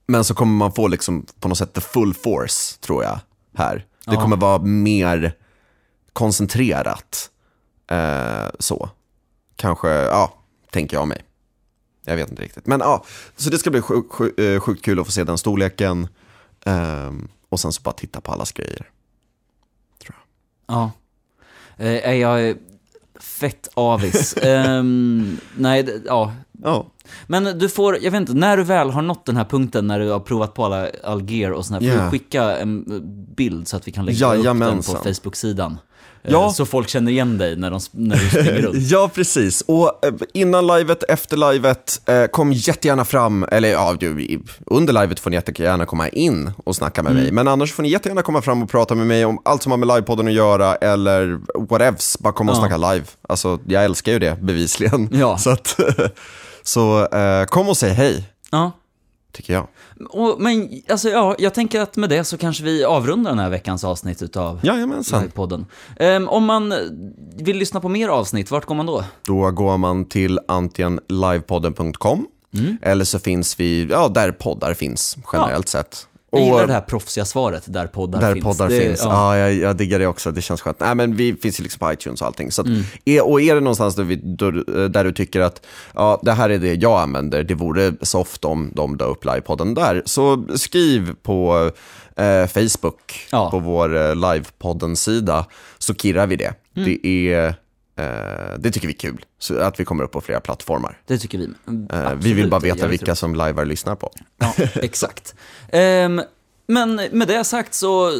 men 0.07 0.25
så 0.25 0.35
kommer 0.35 0.53
man 0.53 0.73
få 0.73 0.89
liksom 0.89 1.27
på 1.41 1.49
något 1.49 1.59
sätt 1.59 1.73
the 1.73 1.81
full 1.81 2.15
force, 2.15 2.79
tror 2.81 3.05
jag, 3.05 3.19
här. 3.57 3.77
Det 4.07 4.15
Ja. 4.15 4.21
kommer 4.23 4.37
vara 4.37 4.59
mer 4.63 5.35
koncentrerat, 6.13 7.31
eh, 7.91 8.47
så. 8.59 8.89
Kanske, 9.57 9.89
ja, 9.89 10.35
tänker 10.73 10.97
jag 10.97 11.09
mig. 11.09 11.23
Jag 12.05 12.17
vet 12.17 12.31
inte 12.31 12.43
riktigt. 12.43 12.67
Men 12.67 12.81
ja, 12.81 13.05
så 13.37 13.51
det 13.51 13.59
ska 13.59 13.71
bli 13.71 13.81
sjuk, 13.81 14.13
sjuk, 14.13 14.39
eh, 14.39 14.61
sjukt 14.61 14.85
kul 14.85 15.01
att 15.01 15.07
få 15.07 15.13
se 15.13 15.25
den 15.25 15.39
storleken. 15.39 16.09
Ehm, 16.65 17.29
och 17.49 17.61
sen 17.61 17.73
så 17.73 17.83
bara 17.83 17.95
titta 17.95 18.21
på 18.21 18.33
allas 18.33 18.53
grejer. 18.53 18.91
Ja. 20.67 20.91
Eh, 21.77 22.09
är 22.09 22.13
jag 22.15 22.43
är 22.43 22.57
fett 23.21 23.69
avis. 23.75 24.37
Ehm, 24.43 25.37
nej, 25.57 26.03
ja. 26.07 26.33
Ja, 26.63 26.87
Men 27.27 27.59
du 27.59 27.69
får, 27.69 27.99
jag 28.03 28.11
vet 28.11 28.21
inte, 28.21 28.35
när 28.35 28.57
du 28.57 28.63
väl 28.65 28.91
har 28.91 29.03
nått 29.03 29.27
den 29.27 29.37
här 29.37 29.45
punkten 29.45 29.87
när 29.87 30.01
du 30.01 30.11
har 30.11 30.21
provat 30.21 30.55
på 30.55 30.65
alla 30.65 30.89
all 31.05 31.31
gear 31.31 31.51
och 31.51 31.67
sådär, 31.67 31.81
får 31.81 31.89
Ja. 31.89 32.05
du 32.05 32.11
skicka 32.11 32.57
en 32.59 32.85
bild 33.37 33.69
så 33.69 33.77
att 33.77 33.89
vi 33.89 33.93
kan 33.93 34.05
lägga 34.05 34.27
upp 34.27 34.33
den 34.33 34.39
på 34.41 34.45
Jajamensan. 34.47 34.97
Facebook-sidan. 35.15 35.79
Eh, 36.25 36.33
Ja. 36.33 36.51
Så 36.53 36.67
folk 36.67 36.89
känner 36.89 37.13
igen 37.13 37.39
dig 37.39 37.57
när, 37.57 37.71
de, 37.71 37.81
när 37.93 38.17
du 38.17 38.29
springer 38.29 38.53
runt. 38.63 38.91
ja 38.91 39.11
precis. 39.15 39.61
Och 39.61 40.05
eh, 40.07 40.13
innan 40.35 40.67
livet, 40.67 41.03
efter 41.09 41.53
livet, 41.53 42.01
eh, 42.09 42.25
kom 42.27 42.53
jättegärna 42.53 43.05
fram, 43.05 43.45
eller 43.51 43.69
ja, 43.69 43.97
under 44.67 44.93
livet 45.01 45.21
får 45.21 45.31
ni 45.31 45.37
jättegärna 45.37 45.87
komma 45.87 46.09
in 46.09 46.53
och 46.65 46.77
snacka 46.77 47.03
med 47.03 47.15
mig. 47.15 47.33
Men 47.33 47.49
annars 47.49 47.73
får 47.73 47.83
ni 47.83 47.89
jättegärna 47.89 48.23
komma 48.23 48.43
fram 48.43 48.63
och 48.63 48.71
prata 48.71 48.95
med 48.95 49.07
mig 49.07 49.25
om 49.25 49.39
allt 49.45 49.63
som 49.63 49.73
har 49.73 49.77
med 49.79 49.89
livepodden 49.89 50.27
att 50.27 50.33
göra 50.33 50.75
eller 50.77 51.41
whatevs. 51.71 52.19
Bara 52.19 52.33
komma 52.33 52.53
och 52.53 52.57
Ja. 52.59 52.61
snacka 52.61 52.77
live. 52.93 53.05
Alltså, 53.29 53.59
jag 53.67 53.85
älskar 53.85 54.13
ju 54.13 54.19
det 54.19 54.43
bevisligen. 54.43 55.09
Ja. 55.13 55.39
Så, 55.45 55.51
att, 55.51 55.81
så 56.63 57.09
kom 57.49 57.69
och 57.69 57.77
säg 57.77 57.91
hej, 57.91 58.25
Ja. 58.51 58.73
tycker 59.33 59.53
jag. 59.53 59.67
Och, 60.11 60.41
men 60.41 60.83
alltså, 60.89 61.09
ja, 61.09 61.35
jag 61.39 61.55
tänker 61.55 61.81
att 61.81 61.97
med 61.97 62.11
det 62.11 62.25
så 62.25 62.39
kanske 62.39 62.65
vi 62.65 62.85
avrundar 62.85 63.31
den 63.31 63.39
här 63.39 63.51
veckans 63.51 63.85
avsnitt 63.85 64.23
utav 64.23 64.61
Jajamensan. 64.63 65.23
Livepodden. 65.23 65.67
Ehm, 65.97 66.29
om 66.29 66.45
man 66.45 66.75
vill 67.37 67.57
lyssna 67.57 67.81
på 67.81 67.89
mer 67.89 68.09
avsnitt, 68.09 68.51
vart 68.51 68.65
går 68.65 68.75
man 68.75 68.87
då? 68.87 69.05
Då 69.27 69.51
går 69.51 69.79
man 69.79 70.05
till 70.05 70.41
antingen 70.49 71.01
livepodden.com 71.09 72.27
eller 72.83 73.05
så 73.05 73.19
finns 73.19 73.61
vi, 73.61 73.87
ja, 73.91 74.09
där 74.09 74.33
poddar 74.33 74.75
finns 74.75 75.17
generellt 75.33 75.69
sett. 75.69 76.09
Jag 76.35 76.43
Och- 76.43 76.47
gillar 76.49 76.67
det 76.67 76.73
här 76.73 76.81
proffsiga 76.81 77.25
svaret, 77.25 77.63
där 77.67 77.87
poddar 77.87 78.21
Där 78.21 78.33
finns. 78.33 78.45
poddar 78.45 78.69
Det- 78.69 78.81
finns. 78.81 79.01
Ja, 79.05 79.37
Ja. 79.37 79.49
jag, 79.49 79.55
jag 79.55 79.77
diggar 79.77 79.99
det 79.99 80.07
också. 80.07 80.31
Det 80.31 80.43
känns 80.43 80.61
skönt. 80.61 80.81
Nej, 80.81 80.95
men 80.95 81.17
vi 81.17 81.37
finns 81.37 81.61
ju 81.61 81.63
liksom 81.63 81.79
på 81.79 81.93
iTunes 81.93 82.21
och 82.21 82.27
allting. 82.27 82.51
Så 82.53 82.63
Mm. 82.63 82.81
att, 82.81 82.87
är, 83.05 83.29
och 83.31 83.41
är 83.41 83.55
det 83.55 83.61
någonstans 83.61 83.95
där, 83.95 84.05
vi, 84.05 84.17
där 84.89 85.05
du 85.05 85.13
tycker 85.13 85.41
att 85.41 85.67
ja, 85.95 86.21
det 86.23 86.33
här 86.33 86.51
är 86.51 86.59
det 86.59 86.75
jag 86.75 87.01
använder, 87.01 87.43
det 87.45 87.55
vore 87.55 87.93
soft 88.03 88.45
om 88.45 88.71
de 88.75 88.97
la 88.97 89.05
upp 89.05 89.25
livepodden 89.25 89.75
där, 89.75 90.03
så 90.05 90.45
skriv 90.57 91.15
på 91.23 91.71
eh, 92.17 92.47
Facebook, 92.47 93.27
Ja. 93.33 93.51
på 93.51 93.59
vår 93.59 93.97
eh, 93.97 94.15
livepodden-sida, 94.17 95.47
så 95.79 95.95
kirrar 95.95 96.27
vi 96.27 96.37
det. 96.37 96.53
Mm. 96.77 96.89
Det, 97.03 97.07
är, 97.35 97.55
det 98.59 98.71
tycker 98.73 98.87
vi 98.89 98.95
är 98.95 98.99
kul, 98.99 99.25
så 99.39 99.59
att 99.59 99.81
vi 99.81 99.85
kommer 99.85 100.05
upp 100.05 100.13
på 100.13 100.21
flera 100.21 100.41
plattformar. 100.41 100.99
Det 101.07 101.19
tycker 101.19 101.39
vi. 101.39 101.45
Mm, 101.45 101.87
Eh, 101.93 101.99
vi 101.99 102.07
absolut. 102.07 102.37
vill 102.37 102.51
bara 102.51 102.61
veta 102.61 102.87
vilka 102.87 103.15
som 103.15 103.35
livear 103.35 103.65
lyssnar 103.65 103.95
på. 103.95 104.11
Ja, 104.39 104.55
exakt. 104.75 105.35
Ehm, 105.73 106.23
men 106.69 106.95
med 107.13 107.29
det 107.29 107.45
sagt 107.45 107.75
så, 107.75 108.11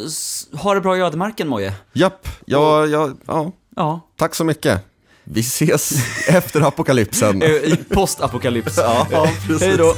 ha 0.53 0.73
det 0.73 0.81
bra 0.81 0.97
i 0.97 1.01
ödemarken 1.01 1.47
Moje. 1.47 1.73
Japp, 1.93 2.27
ja, 2.45 2.85
ja, 2.85 3.09
ja, 3.27 3.51
Ja. 3.75 4.01
tack 4.15 4.35
så 4.35 4.43
mycket. 4.43 4.81
Vi 5.23 5.39
ses 5.39 5.93
efter 6.27 6.61
apokalypsen. 6.61 7.43
I 7.43 7.75
postapokalyps. 7.89 8.77
Ja, 9.11 9.27
precis. 9.47 9.61
Hej 9.61 9.77
då. 9.77 9.93